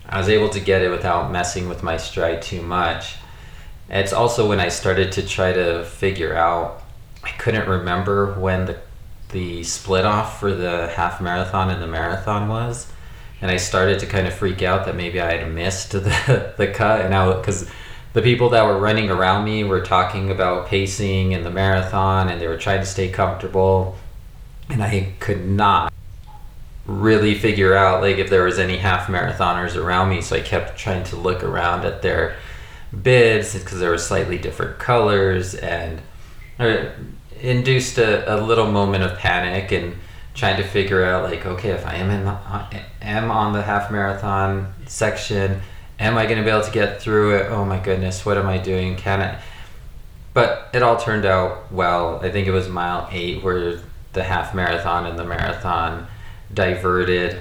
i 0.07 0.19
was 0.19 0.29
able 0.29 0.49
to 0.49 0.59
get 0.59 0.83
it 0.83 0.89
without 0.89 1.31
messing 1.31 1.67
with 1.67 1.81
my 1.81 1.97
stride 1.97 2.41
too 2.41 2.61
much. 2.61 3.15
It's 3.89 4.13
also 4.13 4.47
when 4.47 4.59
i 4.59 4.69
started 4.69 5.11
to 5.13 5.27
try 5.27 5.51
to 5.51 5.83
figure 5.83 6.35
out 6.35 6.80
i 7.23 7.29
couldn't 7.31 7.67
remember 7.67 8.33
when 8.39 8.65
the 8.65 8.77
the 9.31 9.63
split 9.63 10.05
off 10.05 10.39
for 10.39 10.53
the 10.53 10.89
half 10.89 11.21
marathon 11.21 11.69
and 11.69 11.81
the 11.81 11.87
marathon 11.87 12.47
was. 12.47 12.91
And 13.41 13.49
i 13.49 13.57
started 13.57 13.99
to 13.99 14.05
kind 14.05 14.27
of 14.27 14.33
freak 14.33 14.61
out 14.61 14.85
that 14.85 14.95
maybe 14.95 15.19
i 15.19 15.37
had 15.37 15.51
missed 15.51 15.91
the, 15.91 16.53
the 16.57 16.67
cut. 16.67 17.01
And 17.01 17.13
i 17.13 17.33
because 17.33 17.69
the 18.13 18.21
people 18.21 18.49
that 18.49 18.65
were 18.65 18.77
running 18.77 19.09
around 19.09 19.45
me 19.45 19.63
were 19.63 19.81
talking 19.81 20.29
about 20.29 20.67
pacing 20.67 21.33
and 21.33 21.45
the 21.45 21.49
marathon 21.49 22.29
and 22.29 22.41
they 22.41 22.47
were 22.47 22.57
trying 22.57 22.81
to 22.81 22.85
stay 22.85 23.09
comfortable. 23.09 23.95
And 24.69 24.83
i 24.83 25.13
could 25.19 25.45
not 25.45 25.91
really 26.87 27.35
figure 27.35 27.75
out 27.75 28.01
like 28.01 28.17
if 28.17 28.29
there 28.29 28.43
was 28.43 28.59
any 28.59 28.77
half 28.77 29.07
marathoners 29.07 29.75
around 29.75 30.09
me. 30.09 30.21
So 30.21 30.35
i 30.35 30.41
kept 30.41 30.77
trying 30.77 31.03
to 31.05 31.15
look 31.15 31.43
around 31.43 31.85
at 31.85 32.01
their 32.01 32.35
bibs 33.01 33.57
because 33.57 33.79
there 33.79 33.91
were 33.91 33.97
slightly 33.97 34.37
different 34.37 34.77
colors. 34.77 35.55
And 35.55 36.01
it 36.69 36.95
induced 37.41 37.97
a, 37.97 38.35
a 38.35 38.37
little 38.41 38.71
moment 38.71 39.03
of 39.03 39.17
panic 39.17 39.71
and 39.71 39.95
trying 40.33 40.57
to 40.57 40.63
figure 40.63 41.03
out 41.03 41.23
like 41.23 41.45
okay 41.45 41.69
if 41.69 41.85
i 41.85 41.95
am 41.95 42.09
in 42.09 42.23
the, 42.23 42.37
am 43.01 43.31
on 43.31 43.51
the 43.51 43.61
half 43.61 43.91
marathon 43.91 44.71
section 44.85 45.59
am 46.01 46.17
I 46.17 46.25
going 46.25 46.39
to 46.39 46.43
be 46.43 46.49
able 46.49 46.63
to 46.63 46.71
get 46.71 47.01
through 47.01 47.35
it? 47.35 47.51
Oh 47.51 47.63
my 47.63 47.79
goodness, 47.79 48.25
what 48.25 48.37
am 48.37 48.47
I 48.47 48.57
doing? 48.57 48.95
Can 48.97 49.21
I? 49.21 49.39
But 50.33 50.69
it 50.73 50.81
all 50.81 50.97
turned 50.97 51.25
out 51.25 51.71
well. 51.71 52.19
I 52.21 52.31
think 52.31 52.47
it 52.47 52.51
was 52.51 52.67
mile 52.67 53.07
eight 53.11 53.43
where 53.43 53.79
the 54.13 54.23
half 54.23 54.53
marathon 54.55 55.05
and 55.05 55.17
the 55.17 55.23
marathon 55.23 56.07
diverted, 56.53 57.39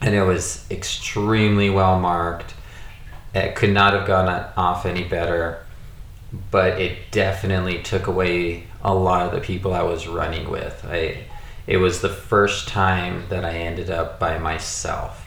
and 0.00 0.14
it 0.14 0.22
was 0.22 0.66
extremely 0.70 1.70
well 1.70 2.00
marked. 2.00 2.54
It 3.34 3.54
could 3.54 3.70
not 3.70 3.92
have 3.92 4.06
gone 4.06 4.28
off 4.56 4.86
any 4.86 5.04
better, 5.04 5.65
but 6.50 6.80
it 6.80 7.10
definitely 7.10 7.82
took 7.82 8.06
away 8.06 8.64
a 8.82 8.94
lot 8.94 9.26
of 9.26 9.32
the 9.32 9.40
people 9.40 9.72
I 9.72 9.82
was 9.82 10.06
running 10.06 10.50
with. 10.50 10.84
I, 10.88 11.24
it 11.66 11.78
was 11.78 12.00
the 12.00 12.08
first 12.08 12.68
time 12.68 13.24
that 13.28 13.44
I 13.44 13.58
ended 13.58 13.90
up 13.90 14.18
by 14.18 14.38
myself. 14.38 15.26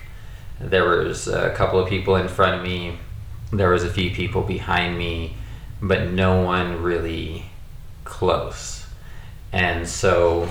There 0.59 0.85
was 0.85 1.27
a 1.27 1.53
couple 1.55 1.79
of 1.79 1.89
people 1.89 2.15
in 2.15 2.27
front 2.27 2.55
of 2.55 2.63
me. 2.63 2.97
There 3.51 3.69
was 3.69 3.83
a 3.83 3.89
few 3.89 4.11
people 4.11 4.43
behind 4.43 4.97
me 4.97 5.35
but 5.81 6.09
no 6.09 6.41
one 6.41 6.81
really 6.81 7.45
close. 8.03 8.85
And 9.51 9.87
so 9.87 10.49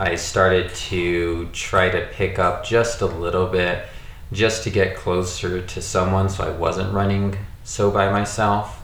i 0.00 0.14
started 0.14 0.74
to 0.74 1.46
try 1.52 1.90
to 1.90 2.08
pick 2.12 2.38
up 2.38 2.64
just 2.64 3.02
a 3.02 3.06
little 3.06 3.46
bit 3.46 3.84
just 4.32 4.64
to 4.64 4.70
get 4.70 4.96
closer 4.96 5.60
to 5.60 5.82
someone 5.82 6.26
so 6.26 6.42
i 6.42 6.48
wasn't 6.48 6.90
running 6.90 7.36
so 7.64 7.90
by 7.90 8.10
myself 8.10 8.77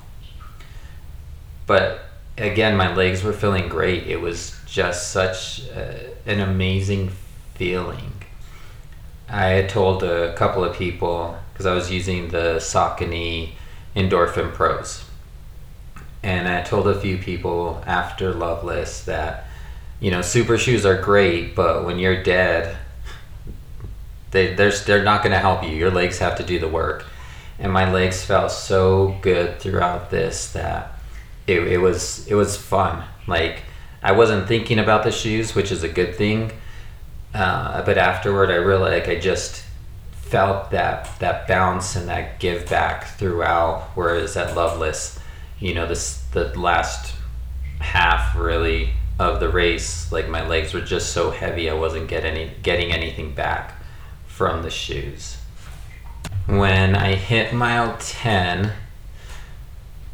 but 1.67 2.07
again 2.37 2.77
my 2.77 2.95
legs 2.95 3.23
were 3.23 3.33
feeling 3.33 3.69
great. 3.69 4.07
It 4.07 4.21
was 4.21 4.59
just 4.67 5.13
such 5.13 5.67
a, 5.69 6.11
an 6.27 6.41
amazing 6.41 7.11
feeling. 7.55 8.13
I 9.29 9.47
had 9.47 9.69
told 9.69 10.03
a 10.03 10.35
couple 10.35 10.65
of 10.65 10.77
people 10.77 11.39
because 11.53 11.67
I 11.67 11.75
was 11.75 11.91
using 11.91 12.29
the 12.29 12.57
Saucony 12.59 13.53
Endorphin 13.97 14.53
Pros, 14.53 15.05
and 16.23 16.49
I 16.49 16.63
told 16.63 16.89
a 16.89 17.01
few 17.01 17.17
people 17.17 17.83
after 17.87 18.35
Loveless 18.35 19.05
that 19.05 19.47
you 20.01 20.11
know 20.11 20.23
super 20.23 20.59
shoes 20.59 20.85
are 20.85 21.01
great, 21.01 21.55
but 21.55 21.85
when 21.85 21.99
you're 21.99 22.23
dead, 22.23 22.77
they 24.33 24.55
they're 24.55 24.73
they're 24.73 25.05
not 25.05 25.23
going 25.23 25.33
to 25.33 25.39
help 25.39 25.63
you. 25.63 25.71
Your 25.71 25.91
legs 25.91 26.19
have 26.19 26.37
to 26.39 26.43
do 26.43 26.59
the 26.59 26.69
work, 26.69 27.07
and 27.59 27.73
my 27.73 27.91
legs 27.91 28.25
felt 28.25 28.51
so 28.51 29.17
good 29.23 29.61
throughout 29.61 30.11
this 30.11 30.53
that 30.53 30.94
it, 31.47 31.61
it 31.61 31.79
was 31.79 32.27
it 32.27 32.35
was 32.35 32.57
fun. 32.57 33.05
Like 33.27 33.63
I 34.03 34.13
wasn't 34.13 34.49
thinking 34.49 34.79
about 34.79 35.05
the 35.05 35.13
shoes, 35.13 35.55
which 35.55 35.73
is 35.73 35.83
a 35.83 35.89
good 35.89 36.15
thing 36.15 36.53
uh, 37.35 37.85
but 37.85 37.99
afterward, 37.99 38.51
I 38.51 38.55
really 38.55 38.93
like 38.93 39.09
I 39.09 39.19
just 39.19 39.65
felt 40.13 40.71
that 40.71 41.19
that 41.19 41.49
bounce 41.49 41.97
and 41.97 42.09
that 42.09 42.39
give 42.39 42.69
back 42.69 43.09
throughout. 43.19 43.91
Whereas 43.95 44.37
at 44.37 44.55
Loveless, 44.55 45.19
you 45.59 45.75
know, 45.75 45.87
this 45.87 46.23
the 46.33 46.57
last 46.59 47.15
half 47.81 48.37
really 48.37 48.91
of 49.19 49.41
the 49.41 49.49
race, 49.49 50.13
like 50.13 50.29
my 50.29 50.47
legs 50.47 50.73
were 50.73 50.81
just 50.81 51.13
so 51.13 51.33
heavy, 51.33 51.69
I 51.69 51.75
wasn't 51.75 52.09
get 52.09 52.25
any 52.25 52.53
getting 52.63 52.93
anything 52.93 53.35
back 53.35 53.83
from 54.27 54.63
the 54.63 54.71
shoes. 54.71 55.39
When 56.47 56.95
I 56.95 57.17
hit 57.17 57.53
mile 57.53 57.97
ten, 57.99 58.73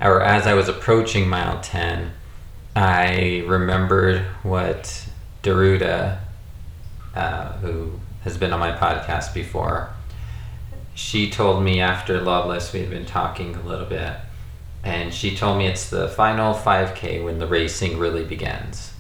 or 0.00 0.22
as 0.22 0.46
I 0.46 0.54
was 0.54 0.68
approaching 0.68 1.28
mile 1.28 1.60
ten, 1.60 2.12
I 2.74 3.44
remembered 3.46 4.22
what 4.42 5.08
Daruda 5.42 6.20
uh, 7.14 7.52
who 7.54 7.98
has 8.22 8.36
been 8.36 8.52
on 8.52 8.60
my 8.60 8.72
podcast 8.72 9.34
before, 9.34 9.90
she 10.94 11.30
told 11.30 11.62
me 11.62 11.80
after 11.80 12.20
Loveless, 12.20 12.72
we 12.72 12.80
had 12.80 12.90
been 12.90 13.06
talking 13.06 13.56
a 13.56 13.62
little 13.62 13.86
bit, 13.86 14.14
and 14.84 15.12
she 15.12 15.36
told 15.36 15.58
me 15.58 15.66
it's 15.66 15.90
the 15.90 16.08
final 16.08 16.54
5K 16.54 17.24
when 17.24 17.38
the 17.38 17.46
racing 17.46 17.98
really 17.98 18.24
begins. 18.24 18.92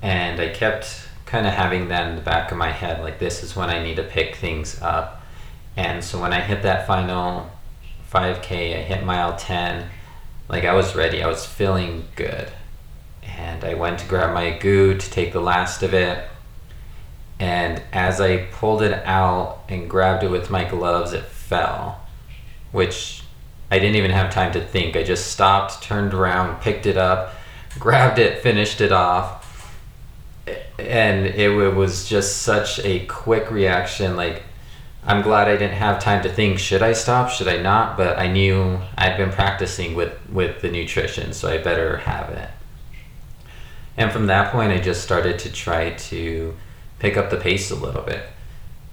And 0.00 0.40
I 0.40 0.48
kept 0.50 1.08
kind 1.26 1.46
of 1.46 1.54
having 1.54 1.88
that 1.88 2.08
in 2.08 2.16
the 2.16 2.22
back 2.22 2.52
of 2.52 2.58
my 2.58 2.70
head 2.70 3.02
like, 3.02 3.18
this 3.18 3.42
is 3.42 3.56
when 3.56 3.70
I 3.70 3.82
need 3.82 3.96
to 3.96 4.02
pick 4.02 4.36
things 4.36 4.80
up. 4.80 5.22
And 5.76 6.04
so 6.04 6.20
when 6.20 6.32
I 6.32 6.40
hit 6.40 6.62
that 6.62 6.86
final 6.86 7.50
5K, 8.12 8.78
I 8.78 8.82
hit 8.82 9.04
mile 9.04 9.36
10, 9.36 9.88
like 10.48 10.64
I 10.64 10.74
was 10.74 10.94
ready, 10.94 11.22
I 11.22 11.26
was 11.26 11.46
feeling 11.46 12.08
good. 12.16 12.48
And 13.22 13.64
I 13.64 13.74
went 13.74 13.98
to 14.00 14.06
grab 14.06 14.34
my 14.34 14.50
goo 14.50 14.96
to 14.96 15.10
take 15.10 15.32
the 15.32 15.40
last 15.40 15.82
of 15.82 15.94
it 15.94 16.28
and 17.38 17.82
as 17.92 18.20
I 18.20 18.46
pulled 18.52 18.82
it 18.82 19.04
out 19.04 19.64
and 19.68 19.90
grabbed 19.90 20.22
it 20.22 20.30
with 20.30 20.50
my 20.50 20.64
gloves, 20.64 21.12
it 21.12 21.24
fell, 21.24 22.00
which 22.72 23.22
I 23.70 23.78
didn't 23.78 23.96
even 23.96 24.12
have 24.12 24.32
time 24.32 24.52
to 24.52 24.64
think. 24.64 24.96
I 24.96 25.02
just 25.02 25.32
stopped, 25.32 25.82
turned 25.82 26.14
around, 26.14 26.60
picked 26.60 26.86
it 26.86 26.96
up, 26.96 27.34
grabbed 27.78 28.18
it, 28.18 28.42
finished 28.42 28.80
it 28.80 28.92
off. 28.92 29.40
And 30.78 31.26
it, 31.26 31.48
was 31.74 32.08
just 32.08 32.42
such 32.42 32.78
a 32.80 33.04
quick 33.06 33.50
reaction. 33.50 34.16
Like, 34.16 34.42
I'm 35.06 35.20
glad 35.20 35.48
I 35.48 35.56
didn't 35.56 35.76
have 35.76 36.02
time 36.02 36.22
to 36.22 36.30
think, 36.30 36.58
should 36.58 36.82
I 36.82 36.94
stop? 36.94 37.28
Should 37.28 37.48
I 37.48 37.58
not? 37.58 37.98
But 37.98 38.18
I 38.18 38.26
knew 38.26 38.80
I'd 38.96 39.18
been 39.18 39.30
practicing 39.30 39.94
with, 39.94 40.14
with 40.30 40.62
the 40.62 40.70
nutrition, 40.70 41.34
so 41.34 41.50
I 41.50 41.58
better 41.58 41.98
have 41.98 42.30
it. 42.30 42.48
And 43.96 44.10
from 44.10 44.26
that 44.26 44.50
point, 44.50 44.72
I 44.72 44.78
just 44.78 45.02
started 45.02 45.38
to 45.40 45.52
try 45.52 45.90
to 45.90 46.56
pick 46.98 47.18
up 47.18 47.28
the 47.28 47.36
pace 47.36 47.70
a 47.70 47.76
little 47.76 48.02
bit. 48.02 48.26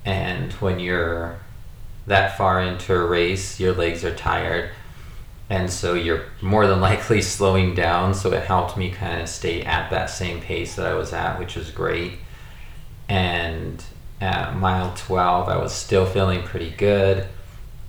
And 0.04 0.52
when 0.54 0.80
you're 0.80 1.40
that 2.08 2.38
far 2.38 2.62
into 2.62 2.94
a 2.94 3.06
race, 3.06 3.60
your 3.60 3.74
legs 3.74 4.04
are 4.04 4.14
tired. 4.14 4.72
And 5.50 5.72
so 5.72 5.94
you're 5.94 6.26
more 6.42 6.68
than 6.68 6.82
likely 6.90 7.22
slowing 7.22 7.74
down. 7.74 8.14
So 8.14 8.34
it 8.34 8.44
helped 8.44 8.76
me 8.76 8.92
kind 8.92 9.22
of 9.22 9.30
stay 9.30 9.64
at 9.64 9.90
that 9.92 10.10
same 10.10 10.42
pace 10.42 10.76
that 10.76 10.86
I 10.86 10.94
was 10.94 11.14
at, 11.14 11.40
which 11.40 11.56
was 11.56 11.72
great. 11.72 12.20
And 13.08 13.84
at 14.22 14.56
mile 14.56 14.94
12, 14.96 15.50
I 15.50 15.58
was 15.58 15.74
still 15.74 16.06
feeling 16.06 16.44
pretty 16.44 16.70
good. 16.70 17.28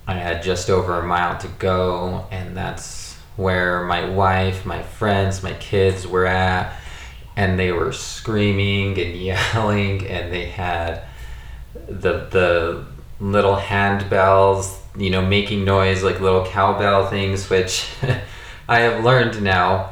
I 0.07 0.15
had 0.15 0.43
just 0.43 0.69
over 0.69 0.99
a 0.99 1.05
mile 1.05 1.37
to 1.37 1.47
go, 1.59 2.27
and 2.31 2.57
that's 2.57 3.13
where 3.37 3.83
my 3.83 4.09
wife, 4.09 4.65
my 4.65 4.81
friends, 4.81 5.43
my 5.43 5.53
kids 5.53 6.05
were 6.07 6.25
at. 6.25 6.77
And 7.35 7.57
they 7.57 7.71
were 7.71 7.91
screaming 7.93 8.99
and 8.99 9.15
yelling, 9.21 10.05
and 10.07 10.33
they 10.33 10.45
had 10.45 11.03
the 11.87 12.27
the 12.29 12.85
little 13.19 13.55
handbells, 13.55 14.77
you 14.97 15.09
know, 15.09 15.25
making 15.25 15.63
noise 15.63 16.03
like 16.03 16.19
little 16.19 16.45
cowbell 16.45 17.07
things, 17.07 17.49
which 17.49 17.87
I 18.67 18.79
have 18.79 19.03
learned 19.03 19.41
now 19.41 19.91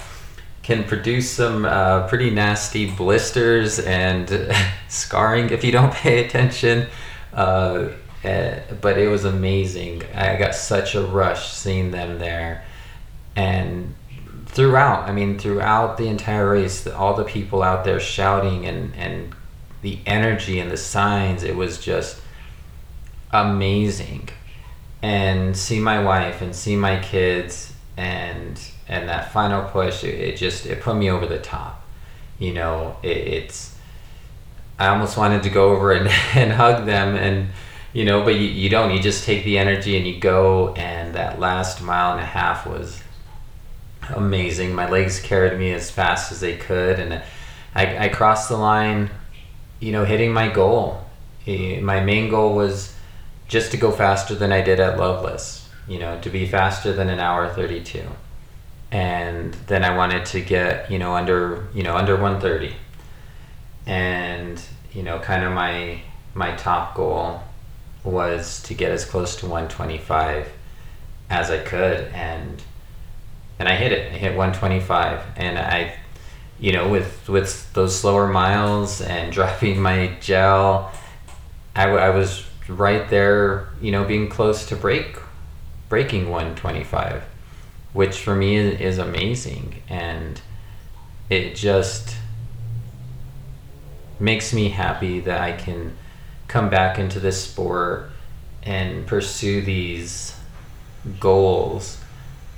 can 0.64 0.84
produce 0.84 1.30
some 1.30 1.66
uh, 1.66 2.08
pretty 2.08 2.30
nasty 2.30 2.90
blisters 2.90 3.80
and 3.80 4.54
scarring 4.88 5.50
if 5.50 5.64
you 5.64 5.72
don't 5.72 5.94
pay 6.06 6.26
attention. 6.26 6.88
Uh, 7.34 7.90
uh, 8.24 8.60
but 8.82 8.98
it 8.98 9.08
was 9.08 9.26
amazing. 9.26 10.04
I 10.14 10.36
got 10.38 10.54
such 10.54 10.94
a 10.94 11.02
rush 11.02 11.52
seeing 11.54 11.92
them 11.92 12.20
there. 12.20 12.64
And 13.36 13.96
throughout, 14.46 15.10
I 15.10 15.12
mean, 15.12 15.40
throughout 15.40 15.98
the 15.98 16.08
entire 16.08 16.52
race, 16.52 16.86
all 16.86 17.16
the 17.16 17.24
people 17.24 17.64
out 17.64 17.84
there 17.84 18.00
shouting 18.00 18.66
and, 18.66 18.94
and 18.96 19.34
the 19.82 20.00
energy 20.06 20.60
and 20.60 20.70
the 20.70 20.78
signs, 20.78 21.44
it 21.44 21.56
was 21.56 21.80
just 21.80 22.22
amazing. 23.32 24.30
And 25.02 25.58
see 25.58 25.80
my 25.80 26.04
wife 26.04 26.44
and 26.44 26.56
see 26.56 26.76
my 26.76 27.00
kids 27.00 27.74
and 27.98 28.62
and 28.92 29.10
that 29.10 29.32
final 29.32 29.68
push, 29.70 30.04
it, 30.04 30.20
it 30.20 30.38
just 30.38 30.68
it 30.68 30.82
put 30.82 30.96
me 30.96 31.10
over 31.10 31.26
the 31.26 31.40
top. 31.40 31.84
You 32.38 32.54
know, 32.54 32.98
it, 33.02 33.18
it's 33.18 33.76
I 34.78 34.90
almost 34.90 35.18
wanted 35.18 35.44
to 35.44 35.50
go 35.50 35.72
over 35.72 35.94
and, 35.94 36.08
and 36.36 36.52
hug 36.52 36.86
them 36.86 37.16
and 37.16 37.50
you 37.94 38.06
know, 38.06 38.24
but 38.24 38.36
you, 38.36 38.48
you 38.48 38.70
don't. 38.70 38.92
You 38.92 39.02
just 39.02 39.26
take 39.26 39.44
the 39.44 39.58
energy 39.58 39.98
and 39.98 40.08
you 40.08 40.20
go. 40.20 40.74
And 40.76 41.16
that 41.16 41.40
last 41.40 41.82
mile 41.82 42.14
and 42.14 42.22
a 42.22 42.26
half 42.26 42.66
was 42.66 43.02
amazing. 44.10 44.74
My 44.74 44.90
legs 44.90 45.20
carried 45.20 45.60
me 45.60 45.74
as 45.74 45.92
fast 45.92 46.32
as 46.32 46.40
they 46.40 46.56
could, 46.56 47.00
and 47.00 47.22
I, 47.76 48.06
I 48.06 48.10
crossed 48.10 48.50
the 48.50 48.58
line, 48.58 49.10
you 49.80 49.92
know, 49.92 50.06
hitting 50.06 50.32
my 50.32 50.50
goal. 50.50 51.04
Eh, 51.46 51.82
my 51.82 52.00
main 52.00 52.30
goal 52.30 52.56
was 52.56 52.96
just 53.48 53.72
to 53.72 53.78
go 53.78 53.92
faster 53.92 54.36
than 54.36 54.54
I 54.54 54.62
did 54.62 54.80
at 54.80 54.98
Loveless, 54.98 55.68
you 55.88 56.00
know, 56.00 56.20
to 56.22 56.30
be 56.30 56.46
faster 56.48 56.94
than 56.94 57.10
an 57.10 57.20
hour 57.20 57.50
32. 57.54 58.04
And 58.92 59.54
then 59.68 59.84
I 59.84 59.96
wanted 59.96 60.26
to 60.28 60.42
get, 60.42 60.92
you 60.92 61.00
know, 61.00 61.14
under, 61.14 61.68
you 61.74 61.84
know, 61.84 61.96
under 61.96 62.14
130. 62.14 62.76
And, 63.86 64.62
you 64.92 65.04
know, 65.04 65.20
kind 65.20 65.44
of 65.44 65.54
my 65.54 66.02
my 66.34 66.56
top 66.56 66.96
goal 66.96 67.42
was 68.04 68.62
to 68.64 68.74
get 68.74 68.92
as 68.92 69.06
close 69.06 69.36
to 69.38 69.46
125 69.46 70.48
as 71.30 71.52
I 71.52 71.60
could 71.60 72.08
and 72.14 72.62
and 73.60 73.70
I 73.70 73.76
hit 73.76 73.92
it. 73.92 74.12
I 74.12 74.18
hit 74.18 74.36
125 74.36 75.22
and 75.36 75.60
I 75.60 75.96
you 76.60 76.72
know 76.72 76.90
with 76.90 77.30
with 77.30 77.72
those 77.74 77.98
slower 78.00 78.28
miles 78.28 79.02
and 79.02 79.32
dropping 79.38 79.82
my 79.82 80.16
gel 80.20 80.92
I, 81.76 81.86
w- 81.86 82.02
I 82.02 82.10
was 82.10 82.46
right 82.68 83.10
there 83.10 83.70
you 83.82 83.92
know 83.92 84.04
being 84.04 84.30
close 84.30 84.66
to 84.68 84.76
break 84.76 85.18
breaking 85.90 86.30
125 86.30 87.24
which 87.94 88.20
for 88.20 88.36
me 88.36 88.56
is, 88.56 88.80
is 88.80 88.98
amazing. 88.98 89.82
And 89.90 90.42
it 91.30 91.56
just 91.56 92.16
makes 94.20 94.54
me 94.54 94.70
happy 94.70 95.20
that 95.22 95.42
I 95.42 95.54
can 95.54 95.98
come 96.48 96.70
back 96.70 97.00
into 97.00 97.20
this 97.20 97.44
sport 97.44 98.12
and 98.64 99.08
pursue 99.08 99.62
these 99.62 100.36
goals 101.20 101.98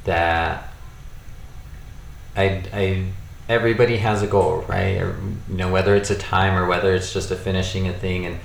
that 0.03 0.73
I, 2.35 2.63
I 2.73 3.07
everybody 3.47 3.97
has 3.97 4.21
a 4.21 4.27
goal 4.27 4.65
right? 4.67 4.97
You 4.97 5.37
know 5.47 5.71
whether 5.71 5.95
it's 5.95 6.09
a 6.09 6.17
time 6.17 6.57
or 6.57 6.67
whether 6.67 6.93
it's 6.93 7.13
just 7.13 7.31
a 7.31 7.35
finishing 7.35 7.87
a 7.87 7.93
thing 7.93 8.25
and 8.25 8.39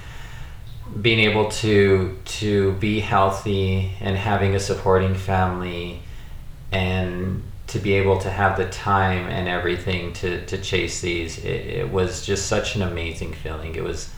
being 1.03 1.19
able 1.19 1.51
to 1.51 2.17
to 2.25 2.73
be 2.75 3.01
healthy 3.01 3.93
and 4.01 4.17
having 4.17 4.55
a 4.55 4.61
supporting 4.61 5.15
family 5.15 6.03
and 6.73 7.43
to 7.69 7.79
be 7.79 7.95
able 7.95 8.19
to 8.19 8.31
have 8.31 8.57
the 8.57 8.69
time 8.69 9.27
and 9.27 9.47
everything 9.47 10.13
to, 10.15 10.45
to 10.47 10.59
chase 10.59 11.01
these 11.01 11.39
it, 11.39 11.67
it 11.67 11.91
was 11.91 12.25
just 12.25 12.47
such 12.47 12.77
an 12.77 12.83
amazing 12.83 13.33
feeling. 13.33 13.75
It 13.75 13.85
was 13.85 14.11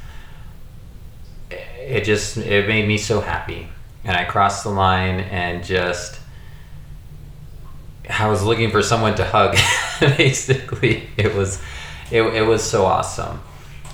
it 1.50 2.04
just 2.04 2.36
it 2.36 2.68
made 2.68 2.86
me 2.86 2.96
so 2.96 3.20
happy. 3.20 3.68
And 4.04 4.16
i 4.16 4.24
crossed 4.24 4.64
the 4.64 4.70
line 4.70 5.20
and 5.20 5.64
just 5.64 6.18
i 8.08 8.28
was 8.28 8.42
looking 8.42 8.70
for 8.70 8.82
someone 8.82 9.14
to 9.16 9.24
hug 9.24 9.56
basically. 10.16 11.08
It 11.16 11.34
was 11.34 11.60
it, 12.10 12.22
it 12.22 12.42
was 12.42 12.62
so 12.62 12.86
awesome. 12.86 13.40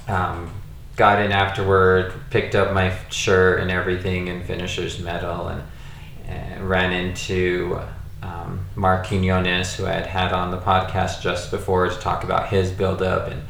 Um, 0.09 0.51
got 0.97 1.21
in 1.21 1.33
afterward 1.33 2.15
picked 2.31 2.55
up 2.55 2.73
my 2.73 2.97
shirt 3.11 3.61
and 3.61 3.71
everything 3.71 4.29
and 4.29 4.45
finisher's 4.45 4.99
medal 4.99 5.49
and, 5.49 5.63
and 6.27 6.69
ran 6.69 6.93
into 6.93 7.81
um, 8.27 8.67
Mark 8.75 9.07
Quinones, 9.07 9.75
who 9.75 9.87
I 9.87 9.93
had 9.93 10.07
had 10.07 10.33
on 10.33 10.51
the 10.51 10.59
podcast 10.59 11.21
just 11.23 11.51
before 11.51 11.89
to 11.89 11.97
talk 11.97 12.25
about 12.25 12.49
his 12.49 12.71
buildup, 12.71 13.29
and 13.29 13.43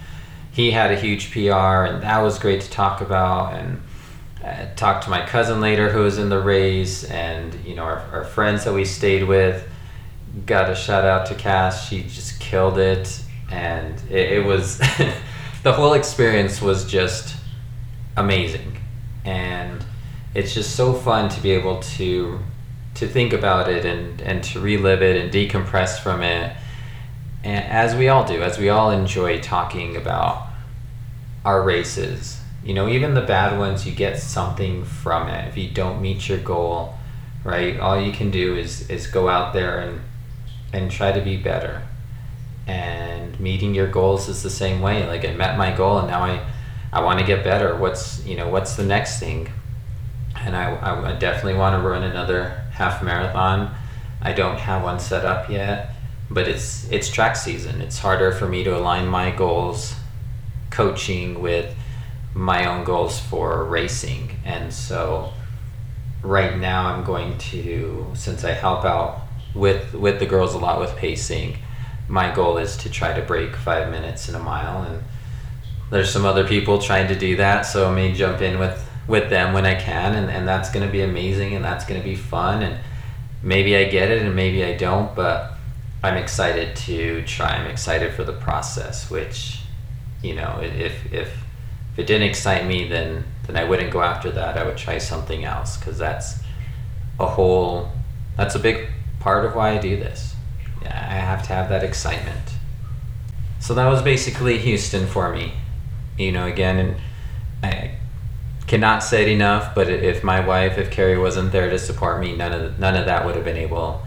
he 0.51 0.71
had 0.71 0.91
a 0.91 0.97
huge 0.97 1.33
PR, 1.33 1.85
and 1.85 2.03
that 2.03 2.21
was 2.21 2.39
great 2.39 2.61
to 2.63 2.71
talk 2.71 3.01
about. 3.01 3.55
And 3.55 3.83
I 4.45 4.71
talked 4.77 5.05
to 5.05 5.11
my 5.11 5.25
cousin 5.27 5.61
later, 5.61 5.91
who 5.91 6.01
was 6.01 6.19
in 6.19 6.29
the 6.29 6.41
race, 6.41 7.05
and 7.05 7.55
you 7.65 7.75
know 7.75 7.85
our, 7.85 8.01
our 8.13 8.25
friends 8.25 8.65
that 8.65 8.75
we 8.75 8.85
stayed 8.85 9.25
with. 9.25 9.67
Got 10.45 10.71
a 10.71 10.75
shout 10.75 11.05
out 11.05 11.27
to 11.27 11.35
Cass; 11.35 11.89
she 11.89 12.03
just 12.03 12.39
killed 12.39 12.79
it, 12.79 13.23
and 13.51 13.95
it, 14.11 14.33
it 14.33 14.45
was 14.45 14.79
the 15.63 15.73
whole 15.73 15.95
experience 15.95 16.61
was 16.61 16.85
just 16.85 17.37
amazing, 18.17 18.77
and 19.25 19.85
it's 20.35 20.53
just 20.53 20.77
so 20.77 20.93
fun 20.93 21.31
to 21.31 21.41
be 21.41 21.53
able 21.53 21.81
to 21.81 22.41
to 22.97 23.09
think 23.09 23.33
about 23.33 23.69
it 23.69 23.85
and, 23.85 24.21
and 24.23 24.43
to 24.45 24.61
relive 24.61 25.03
it 25.03 25.17
and 25.17 25.33
decompress 25.33 25.99
from 26.01 26.23
it. 26.23 26.57
And 27.45 27.65
as 27.67 27.95
we 27.95 28.09
all 28.09 28.25
do, 28.25 28.43
as 28.43 28.59
we 28.59 28.69
all 28.69 28.91
enjoy 28.91 29.41
talking 29.41 29.97
about 29.97 30.49
our 31.45 31.63
races, 31.63 32.41
you 32.65 32.75
know, 32.75 32.89
even 32.89 33.15
the 33.15 33.21
bad 33.21 33.57
ones, 33.59 33.87
you 33.87 33.95
get 33.95 34.19
something 34.19 34.85
from 34.85 35.29
it. 35.29 35.47
If 35.49 35.57
you 35.57 35.71
don't 35.71 36.03
meet 36.03 36.29
your 36.29 36.39
goal, 36.39 36.95
right, 37.45 37.79
all 37.79 38.01
you 38.01 38.13
can 38.13 38.33
do 38.33 38.57
is, 38.57 38.91
is 38.91 39.07
go 39.07 39.29
out 39.29 39.53
there 39.53 39.79
and, 39.79 40.01
and 40.73 40.91
try 40.91 41.13
to 41.13 41.21
be 41.21 41.37
better. 41.37 41.83
And 42.67 43.39
meeting 43.39 43.75
your 43.75 43.87
goals 43.87 44.29
is 44.29 44.43
the 44.43 44.51
same 44.51 44.81
way. 44.81 45.07
Like 45.07 45.25
I 45.25 45.33
met 45.33 45.57
my 45.57 45.71
goal 45.71 45.99
and 45.99 46.09
now 46.09 46.23
I, 46.23 46.45
I 46.93 47.05
want 47.05 47.21
to 47.21 47.25
get 47.25 47.45
better. 47.45 47.77
What's, 47.77 48.25
you 48.27 48.37
know, 48.37 48.49
what's 48.49 48.75
the 48.75 48.85
next 48.85 49.21
thing? 49.21 49.49
And 50.37 50.57
I, 50.57 51.13
I 51.13 51.17
definitely 51.17 51.55
want 51.55 51.81
to 51.81 51.89
run 51.89 52.03
another 52.03 52.66
half 52.77 53.03
marathon. 53.03 53.75
I 54.21 54.33
don't 54.33 54.59
have 54.59 54.83
one 54.83 55.01
set 55.01 55.25
up 55.25 55.51
yet, 55.51 55.95
but 56.31 56.47
it's 56.47 56.89
it's 56.91 57.09
track 57.11 57.37
season. 57.37 57.81
It's 57.81 57.99
harder 57.99 58.33
for 58.33 58.47
me 58.47 58.65
to 58.65 58.77
align 58.77 59.07
my 59.07 59.31
goals 59.31 59.95
coaching 60.71 61.41
with 61.41 61.75
my 62.35 62.67
own 62.67 62.85
goals 62.85 63.19
for 63.19 63.65
racing. 63.65 64.39
And 64.45 64.73
so 64.73 65.33
right 66.23 66.59
now 66.59 66.89
I'm 66.89 67.05
going 67.05 67.39
to 67.39 68.11
since 68.15 68.45
I 68.45 68.53
help 68.53 68.85
out 68.85 69.23
with 69.55 69.95
with 69.95 70.19
the 70.19 70.27
girls 70.27 70.55
a 70.55 70.59
lot 70.59 70.79
with 70.79 70.95
pacing, 70.97 71.59
my 72.09 72.35
goal 72.35 72.59
is 72.59 72.77
to 72.79 72.91
try 72.91 73.19
to 73.19 73.23
break 73.23 73.57
5 73.57 73.91
minutes 73.91 74.29
in 74.29 74.35
a 74.35 74.39
mile 74.41 74.83
and 74.83 75.03
there's 75.91 76.11
some 76.11 76.25
other 76.25 76.47
people 76.47 76.81
trying 76.81 77.09
to 77.09 77.15
do 77.15 77.37
that, 77.37 77.63
so 77.63 77.91
I 77.91 77.95
may 77.95 78.13
jump 78.13 78.41
in 78.41 78.59
with 78.59 78.86
with 79.07 79.31
them 79.31 79.53
when 79.53 79.65
I 79.65 79.75
can, 79.75 80.15
and, 80.15 80.31
and 80.31 80.49
that's 80.49 80.71
going 80.71 80.85
to 80.85 80.91
be 80.91 81.03
amazing 81.03 81.55
and 81.55 81.65
that's 81.65 81.85
going 81.85 82.01
to 82.01 82.05
be 82.05 82.17
fun. 82.17 82.63
And 82.63 82.79
maybe 83.43 83.77
I 83.77 83.85
get 83.85 84.11
it 84.11 84.23
and 84.23 84.35
maybe 84.35 84.65
I 84.65 84.77
don't, 84.77 85.15
but 85.15 85.53
I'm 86.03 86.17
excited 86.17 86.77
to 86.77 87.23
try. 87.23 87.57
I'm 87.57 87.71
excited 87.71 88.15
for 88.15 88.25
the 88.25 88.33
process, 88.33 89.11
which, 89.11 89.61
you 90.23 90.35
know, 90.35 90.61
if, 90.63 90.75
if, 90.81 91.13
if 91.13 91.37
it 91.97 92.07
didn't 92.07 92.29
excite 92.29 92.67
me, 92.67 92.89
then, 92.89 93.25
then 93.47 93.57
I 93.57 93.65
wouldn't 93.65 93.93
go 93.93 94.03
after 94.03 94.31
that. 94.33 94.59
I 94.59 94.65
would 94.65 94.77
try 94.77 94.99
something 94.99 95.45
else 95.45 95.77
because 95.77 95.99
that's 95.99 96.41
a 97.19 97.27
whole, 97.27 97.91
that's 98.37 98.55
a 98.55 98.59
big 98.59 98.89
part 99.21 99.45
of 99.45 99.55
why 99.55 99.71
I 99.71 99.79
do 99.79 99.97
this. 99.97 100.35
I 100.85 101.15
have 101.15 101.43
to 101.45 101.53
have 101.53 101.69
that 101.69 101.83
excitement. 101.83 102.55
So 103.61 103.75
that 103.75 103.87
was 103.87 104.03
basically 104.03 104.59
Houston 104.59 105.07
for 105.07 105.33
me. 105.33 105.55
You 106.19 106.33
know, 106.33 106.47
again, 106.47 106.79
and 106.79 106.97
cannot 108.67 109.03
say 109.03 109.23
it 109.23 109.29
enough, 109.29 109.75
but 109.75 109.89
if 109.89 110.25
my 110.25 110.45
wife, 110.45 110.79
if 110.79 110.91
Carrie 110.91 111.19
wasn't 111.19 111.53
there 111.53 111.71
to 111.71 111.79
support 111.79 112.21
me, 112.21 112.35
none 112.35 112.53
of 112.53 112.79
none 112.79 112.97
of 112.97 113.07
that 113.07 113.25
would 113.25 113.37
have 113.37 113.45
been 113.45 113.57
able 113.57 114.03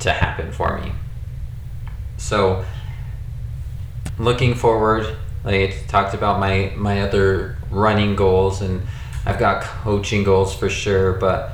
to 0.00 0.12
happen 0.12 0.52
for 0.52 0.78
me. 0.78 0.92
So, 2.16 2.64
looking 4.18 4.54
forward, 4.54 5.16
like 5.44 5.54
I 5.54 5.74
talked 5.86 6.14
about 6.14 6.40
my 6.40 6.72
my 6.76 7.02
other 7.02 7.58
running 7.70 8.16
goals, 8.16 8.62
and 8.62 8.82
I've 9.26 9.38
got 9.38 9.62
coaching 9.62 10.24
goals 10.24 10.54
for 10.54 10.70
sure, 10.70 11.12
but 11.12 11.52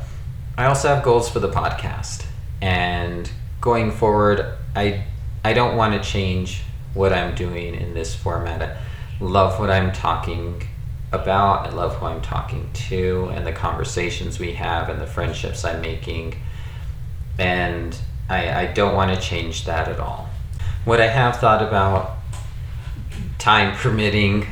I 0.56 0.66
also 0.66 0.88
have 0.88 1.02
goals 1.02 1.28
for 1.28 1.40
the 1.40 1.50
podcast. 1.50 2.24
And 2.62 3.30
going 3.60 3.90
forward, 3.90 4.54
I 4.74 5.04
I 5.44 5.52
don't 5.52 5.76
want 5.76 6.00
to 6.00 6.08
change 6.08 6.62
what 6.94 7.12
I'm 7.12 7.34
doing 7.34 7.74
in 7.74 7.92
this 7.92 8.14
format. 8.14 8.62
I 8.62 8.76
love 9.20 9.58
what 9.58 9.70
I'm 9.70 9.92
talking 9.92 10.62
about. 11.12 11.66
I 11.66 11.70
love 11.70 11.96
who 11.96 12.06
I'm 12.06 12.20
talking 12.20 12.70
to 12.88 13.30
and 13.34 13.46
the 13.46 13.52
conversations 13.52 14.38
we 14.38 14.52
have 14.54 14.88
and 14.88 15.00
the 15.00 15.06
friendships 15.06 15.64
I'm 15.64 15.80
making. 15.80 16.36
And 17.38 17.96
I, 18.28 18.62
I 18.62 18.66
don't 18.66 18.94
want 18.94 19.14
to 19.14 19.20
change 19.20 19.64
that 19.66 19.88
at 19.88 20.00
all. 20.00 20.28
What 20.84 21.00
I 21.00 21.08
have 21.08 21.36
thought 21.36 21.62
about, 21.62 22.16
time 23.38 23.76
permitting, 23.76 24.46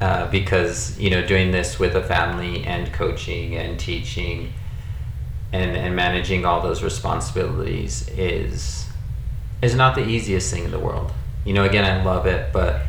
uh, 0.00 0.30
because 0.30 0.98
you 0.98 1.10
know 1.10 1.26
doing 1.26 1.50
this 1.50 1.78
with 1.78 1.94
a 1.94 2.02
family 2.02 2.64
and 2.64 2.92
coaching 2.92 3.54
and 3.54 3.78
teaching 3.78 4.52
and, 5.52 5.76
and 5.76 5.94
managing 5.94 6.46
all 6.46 6.62
those 6.62 6.82
responsibilities 6.82 8.08
is 8.08 8.86
is 9.62 9.74
not 9.74 9.94
the 9.94 10.06
easiest 10.06 10.52
thing 10.52 10.64
in 10.64 10.70
the 10.70 10.78
world. 10.78 11.12
You 11.44 11.52
know, 11.52 11.64
again, 11.64 11.84
I 11.84 12.02
love 12.02 12.26
it, 12.26 12.52
but 12.52 12.80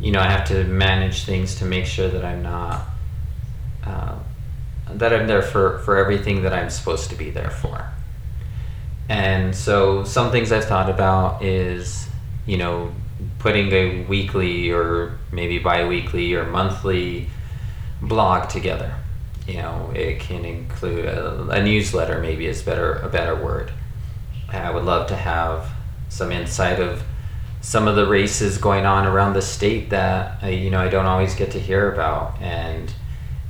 you 0.00 0.12
know, 0.12 0.20
I 0.20 0.30
have 0.30 0.48
to 0.48 0.64
manage 0.64 1.24
things 1.24 1.56
to 1.56 1.66
make 1.66 1.84
sure 1.84 2.08
that 2.08 2.24
I'm 2.24 2.42
not 2.42 2.86
uh, 3.84 4.18
that 4.88 5.12
I'm 5.12 5.26
there 5.26 5.42
for 5.42 5.78
for 5.80 5.98
everything 5.98 6.42
that 6.42 6.52
I'm 6.52 6.70
supposed 6.70 7.10
to 7.10 7.16
be 7.16 7.30
there 7.30 7.50
for. 7.50 7.92
And 9.08 9.54
so, 9.54 10.04
some 10.04 10.30
things 10.30 10.52
I've 10.52 10.64
thought 10.64 10.88
about 10.88 11.42
is, 11.42 12.08
you 12.46 12.56
know, 12.56 12.94
putting 13.38 13.70
a 13.72 14.04
weekly 14.04 14.70
or 14.70 15.18
maybe 15.32 15.58
bi-weekly 15.58 16.34
or 16.34 16.46
monthly 16.46 17.28
blog 18.00 18.48
together. 18.48 18.94
You 19.46 19.56
know, 19.56 19.92
it 19.94 20.20
can 20.20 20.44
include 20.44 21.04
a, 21.06 21.42
a 21.50 21.62
newsletter. 21.62 22.20
Maybe 22.20 22.46
is 22.46 22.62
better 22.62 22.94
a 22.94 23.08
better 23.08 23.34
word. 23.34 23.72
I 24.48 24.70
would 24.70 24.84
love 24.84 25.08
to 25.08 25.16
have 25.16 25.70
some 26.08 26.32
insight 26.32 26.80
of 26.80 27.02
some 27.60 27.86
of 27.86 27.96
the 27.96 28.06
races 28.06 28.58
going 28.58 28.86
on 28.86 29.06
around 29.06 29.34
the 29.34 29.42
state 29.42 29.90
that 29.90 30.42
I, 30.42 30.50
you 30.50 30.70
know 30.70 30.80
I 30.80 30.88
don't 30.88 31.06
always 31.06 31.34
get 31.34 31.50
to 31.52 31.60
hear 31.60 31.92
about, 31.92 32.40
and 32.40 32.92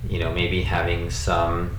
you 0.09 0.19
know 0.19 0.33
maybe 0.33 0.63
having 0.63 1.11
some 1.11 1.77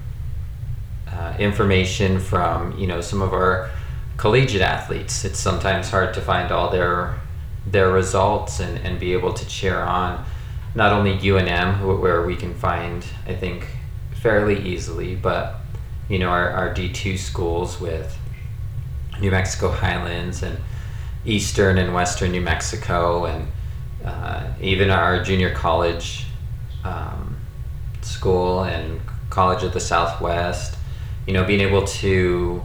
uh, 1.11 1.35
information 1.37 2.19
from 2.19 2.77
you 2.77 2.87
know 2.87 3.01
some 3.01 3.21
of 3.21 3.33
our 3.33 3.69
collegiate 4.17 4.61
athletes. 4.61 5.25
It's 5.25 5.39
sometimes 5.39 5.89
hard 5.89 6.13
to 6.13 6.21
find 6.21 6.51
all 6.51 6.69
their 6.69 7.19
their 7.65 7.91
results 7.91 8.59
and, 8.59 8.77
and 8.79 8.99
be 8.99 9.13
able 9.13 9.33
to 9.33 9.45
cheer 9.45 9.79
on 9.79 10.25
not 10.73 10.93
only 10.93 11.17
UNM 11.17 11.99
where 11.99 12.25
we 12.25 12.35
can 12.35 12.55
find 12.55 13.05
I 13.27 13.35
think 13.35 13.67
fairly 14.21 14.61
easily, 14.67 15.15
but 15.15 15.55
you 16.07 16.17
know 16.17 16.29
our, 16.29 16.49
our 16.51 16.73
D 16.73 16.91
two 16.93 17.17
schools 17.17 17.81
with 17.81 18.17
New 19.19 19.31
Mexico 19.31 19.69
Highlands 19.69 20.43
and 20.43 20.57
eastern 21.25 21.77
and 21.77 21.93
western 21.93 22.31
New 22.31 22.41
Mexico, 22.41 23.25
and 23.25 23.47
uh, 24.03 24.47
even 24.61 24.89
our 24.89 25.23
junior 25.23 25.53
college 25.53 26.25
um, 26.83 27.37
school 28.01 28.63
and 28.63 29.01
College 29.29 29.63
of 29.63 29.73
the 29.73 29.79
Southwest. 29.79 30.77
You 31.25 31.33
know, 31.33 31.43
being 31.45 31.61
able 31.61 31.85
to 31.85 32.61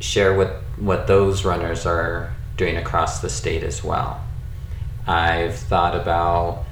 share 0.00 0.34
what 0.34 0.62
what 0.76 1.06
those 1.06 1.44
runners 1.44 1.86
are 1.86 2.34
doing 2.56 2.76
across 2.76 3.20
the 3.20 3.28
state 3.28 3.62
as 3.62 3.82
well. 3.82 4.22
I've 5.06 5.56
thought 5.56 5.94
about 5.96 6.64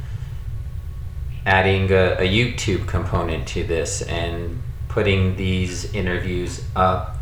adding 1.44 1.90
a, 1.90 2.16
a 2.18 2.28
YouTube 2.28 2.86
component 2.86 3.46
to 3.48 3.62
this 3.64 4.02
and 4.02 4.62
putting 4.88 5.36
these 5.36 5.92
interviews 5.94 6.64
up 6.74 7.16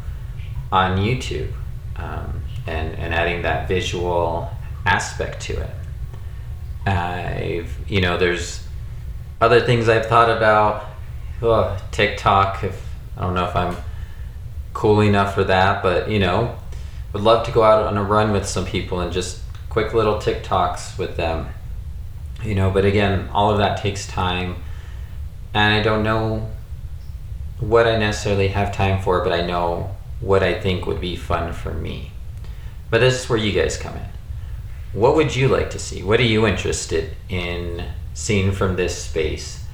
on 0.73 0.99
YouTube. 0.99 1.53
Um, 1.97 2.44
and, 2.67 2.95
and 2.95 3.15
adding 3.15 3.43
that 3.43 3.69
visual 3.69 4.51
aspect 4.87 5.43
to 5.43 5.61
it. 5.61 5.71
I've, 6.87 7.75
you 7.89 8.01
know, 8.01 8.17
there's 8.17 8.63
other 9.41 9.61
things 9.61 9.89
I've 9.89 10.07
thought 10.07 10.35
about. 10.35 10.87
Oh, 11.43 11.77
TikTok, 11.91 12.65
if 12.65 12.89
I 13.17 13.23
don't 13.23 13.35
know 13.35 13.47
if 13.47 13.57
I'm 13.57 13.77
cool 14.73 15.01
enough 15.01 15.35
for 15.35 15.45
that, 15.45 15.83
but 15.83 16.11
you 16.11 16.19
know, 16.19 16.59
would 17.13 17.23
love 17.23 17.47
to 17.47 17.53
go 17.53 17.63
out 17.63 17.87
on 17.87 17.97
a 17.97 18.03
run 18.03 18.33
with 18.33 18.47
some 18.47 18.65
people 18.65 19.01
and 19.01 19.13
just 19.13 19.41
quick 19.69 19.95
little 19.95 20.17
TikToks 20.17 20.99
with 20.99 21.17
them. 21.17 21.49
You 22.43 22.55
know, 22.55 22.71
but 22.71 22.85
again, 22.85 23.29
all 23.33 23.51
of 23.51 23.59
that 23.59 23.79
takes 23.79 24.07
time, 24.07 24.57
and 25.55 25.75
I 25.75 25.83
don't 25.83 26.03
know 26.03 26.51
what 27.61 27.87
I 27.87 27.97
necessarily 27.97 28.49
have 28.49 28.75
time 28.75 29.03
for, 29.03 29.23
but 29.23 29.33
I 29.33 29.47
know 29.47 29.95
what 30.21 30.43
I 30.43 30.61
think 30.61 30.87
would 30.87 31.01
be 31.01 31.17
fun 31.17 31.53
for 31.53 31.73
me. 31.73 32.11
But 32.95 33.01
this 33.01 33.25
is 33.25 33.29
where 33.29 33.37
you 33.37 33.51
guys 33.51 33.77
come 33.77 33.97
in. 33.97 34.07
What 34.93 35.17
would 35.17 35.35
you 35.35 35.49
like 35.49 35.71
to 35.71 35.81
see? 35.81 36.05
What 36.05 36.21
are 36.21 36.31
you 36.35 36.47
interested 36.47 37.17
in 37.29 37.85
seeing 38.13 38.53
from 38.53 38.77
this 38.77 38.97
space? 38.97 39.65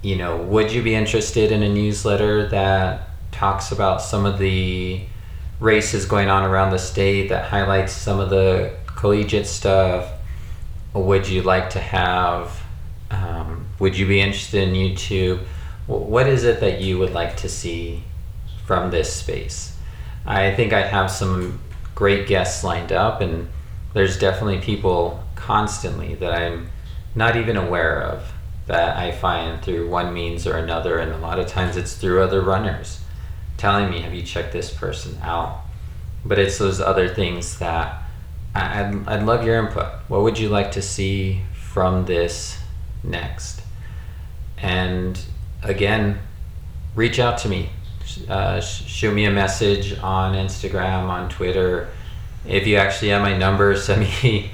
You 0.00 0.16
know, 0.16 0.38
would 0.38 0.72
you 0.72 0.82
be 0.82 0.94
interested 0.94 1.52
in 1.52 1.62
a 1.62 1.68
newsletter 1.68 2.48
that 2.48 3.10
talks 3.32 3.70
about 3.70 4.00
some 4.00 4.24
of 4.24 4.38
the 4.38 5.02
races 5.60 6.06
going 6.06 6.30
on 6.30 6.42
around 6.42 6.70
the 6.70 6.78
state 6.78 7.28
that 7.28 7.50
highlights 7.50 7.92
some 7.92 8.18
of 8.18 8.30
the 8.30 8.74
collegiate 8.86 9.46
stuff? 9.46 10.10
Or 10.94 11.04
would 11.04 11.28
you 11.28 11.42
like 11.42 11.68
to 11.68 11.80
have, 11.80 12.62
um, 13.10 13.66
would 13.78 13.94
you 13.94 14.06
be 14.06 14.22
interested 14.22 14.66
in 14.66 14.72
YouTube? 14.72 15.40
What 15.86 16.26
is 16.26 16.44
it 16.44 16.60
that 16.60 16.80
you 16.80 16.98
would 16.98 17.12
like 17.12 17.36
to 17.42 17.48
see 17.50 18.04
from 18.64 18.90
this 18.90 19.12
space? 19.12 19.76
I 20.24 20.54
think 20.54 20.72
I 20.72 20.80
have 20.80 21.10
some 21.10 21.60
great 21.98 22.28
guests 22.28 22.62
lined 22.62 22.92
up, 22.92 23.20
and 23.20 23.48
there's 23.92 24.16
definitely 24.20 24.60
people 24.60 25.20
constantly 25.34 26.14
that 26.14 26.32
I'm 26.32 26.70
not 27.16 27.34
even 27.34 27.56
aware 27.56 28.00
of 28.00 28.22
that 28.68 28.96
I 28.96 29.10
find 29.10 29.60
through 29.60 29.88
one 29.88 30.14
means 30.14 30.46
or 30.46 30.56
another, 30.58 30.98
and 30.98 31.10
a 31.10 31.18
lot 31.18 31.40
of 31.40 31.48
times 31.48 31.76
it's 31.76 31.96
through 31.96 32.22
other 32.22 32.40
runners 32.40 33.00
telling 33.56 33.90
me, 33.90 34.02
"Have 34.02 34.14
you 34.14 34.22
checked 34.22 34.52
this 34.52 34.72
person 34.72 35.18
out?" 35.24 35.62
But 36.24 36.38
it's 36.38 36.58
those 36.58 36.80
other 36.80 37.08
things 37.08 37.58
that 37.58 38.00
I'd, 38.54 39.02
I'd 39.08 39.24
love 39.24 39.44
your 39.44 39.58
input. 39.58 39.88
What 40.06 40.22
would 40.22 40.38
you 40.38 40.50
like 40.50 40.70
to 40.72 40.82
see 40.82 41.42
from 41.52 42.04
this 42.04 42.60
next? 43.02 43.60
And 44.56 45.18
again, 45.64 46.20
reach 46.94 47.18
out 47.18 47.38
to 47.38 47.48
me 47.48 47.70
uh, 48.28 48.60
shoot 48.60 49.12
me 49.12 49.24
a 49.24 49.30
message 49.30 49.98
on 49.98 50.34
Instagram, 50.34 51.08
on 51.08 51.28
Twitter. 51.28 51.88
If 52.46 52.66
you 52.66 52.76
actually 52.76 53.08
have 53.08 53.22
my 53.22 53.36
number, 53.36 53.76
send 53.80 54.02
me 54.02 54.50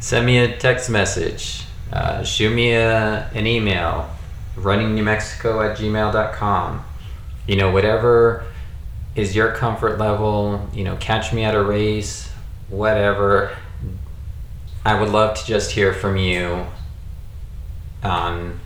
send 0.00 0.26
me 0.26 0.38
a 0.38 0.56
text 0.56 0.90
message. 0.90 1.64
Uh, 1.92 2.22
shoot 2.22 2.54
me 2.54 2.72
a, 2.72 3.30
an 3.34 3.46
email, 3.46 4.08
runningnewmexico 4.56 5.68
at 5.68 5.78
gmail.com. 5.78 6.84
You 7.46 7.56
know, 7.56 7.70
whatever 7.70 8.44
is 9.16 9.34
your 9.34 9.52
comfort 9.52 9.98
level, 9.98 10.68
you 10.72 10.84
know, 10.84 10.96
catch 10.96 11.32
me 11.32 11.44
at 11.44 11.54
a 11.54 11.62
race, 11.62 12.30
whatever. 12.68 13.56
I 14.84 15.00
would 15.00 15.10
love 15.10 15.36
to 15.38 15.44
just 15.44 15.72
hear 15.72 15.92
from 15.92 16.16
you 16.16 16.66
on 18.02 18.60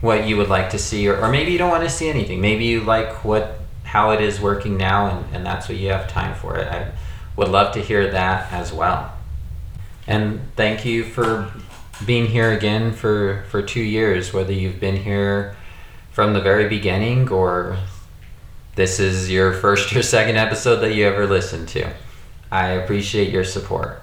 what 0.00 0.26
you 0.26 0.36
would 0.36 0.48
like 0.48 0.70
to 0.70 0.78
see 0.78 1.08
or, 1.08 1.18
or 1.20 1.30
maybe 1.30 1.52
you 1.52 1.58
don't 1.58 1.70
want 1.70 1.84
to 1.84 1.90
see 1.90 2.08
anything. 2.08 2.40
Maybe 2.40 2.64
you 2.64 2.80
like 2.80 3.24
what 3.24 3.58
how 3.84 4.10
it 4.12 4.20
is 4.20 4.40
working 4.40 4.76
now 4.76 5.06
and, 5.06 5.34
and 5.34 5.46
that's 5.46 5.68
what 5.68 5.76
you 5.76 5.88
have 5.88 6.08
time 6.08 6.34
for 6.34 6.56
it. 6.56 6.66
I 6.68 6.92
would 7.36 7.48
love 7.48 7.74
to 7.74 7.82
hear 7.82 8.10
that 8.12 8.52
as 8.52 8.72
well. 8.72 9.12
And 10.06 10.40
thank 10.56 10.84
you 10.84 11.04
for 11.04 11.52
being 12.06 12.26
here 12.26 12.52
again 12.52 12.92
for 12.92 13.44
for 13.50 13.62
two 13.62 13.82
years 13.82 14.32
whether 14.32 14.52
you've 14.52 14.80
been 14.80 14.96
here 14.96 15.56
from 16.12 16.32
the 16.32 16.40
very 16.40 16.68
beginning 16.68 17.28
or 17.28 17.76
this 18.76 18.98
is 18.98 19.30
your 19.30 19.52
first 19.52 19.94
or 19.94 20.02
second 20.02 20.36
episode 20.36 20.76
that 20.76 20.94
you 20.94 21.06
ever 21.06 21.26
listened 21.26 21.68
to. 21.68 21.92
I 22.50 22.68
appreciate 22.68 23.30
your 23.30 23.44
support. 23.44 24.02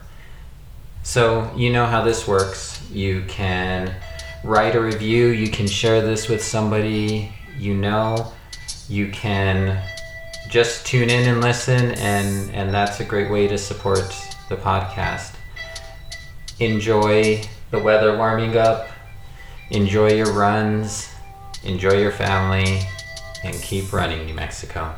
So 1.03 1.51
you 1.55 1.71
know 1.71 1.85
how 1.85 2.03
this 2.03 2.27
works. 2.27 2.81
You 2.91 3.23
can 3.27 3.95
write 4.43 4.75
a 4.75 4.81
review. 4.81 5.27
You 5.27 5.49
can 5.49 5.67
share 5.67 6.01
this 6.01 6.27
with 6.27 6.43
somebody 6.43 7.31
you 7.57 7.73
know. 7.73 8.33
You 8.89 9.09
can 9.11 9.81
just 10.49 10.85
tune 10.85 11.09
in 11.09 11.27
and 11.27 11.41
listen, 11.41 11.91
and, 11.91 12.53
and 12.53 12.73
that's 12.73 12.99
a 12.99 13.03
great 13.03 13.29
way 13.29 13.47
to 13.47 13.57
support 13.57 14.15
the 14.49 14.55
podcast. 14.55 15.33
Enjoy 16.59 17.41
the 17.71 17.79
weather 17.79 18.17
warming 18.17 18.57
up, 18.57 18.87
enjoy 19.71 20.13
your 20.13 20.31
runs, 20.31 21.09
enjoy 21.63 21.99
your 21.99 22.11
family, 22.11 22.81
and 23.43 23.55
keep 23.61 23.91
running, 23.91 24.25
New 24.25 24.33
Mexico. 24.33 24.95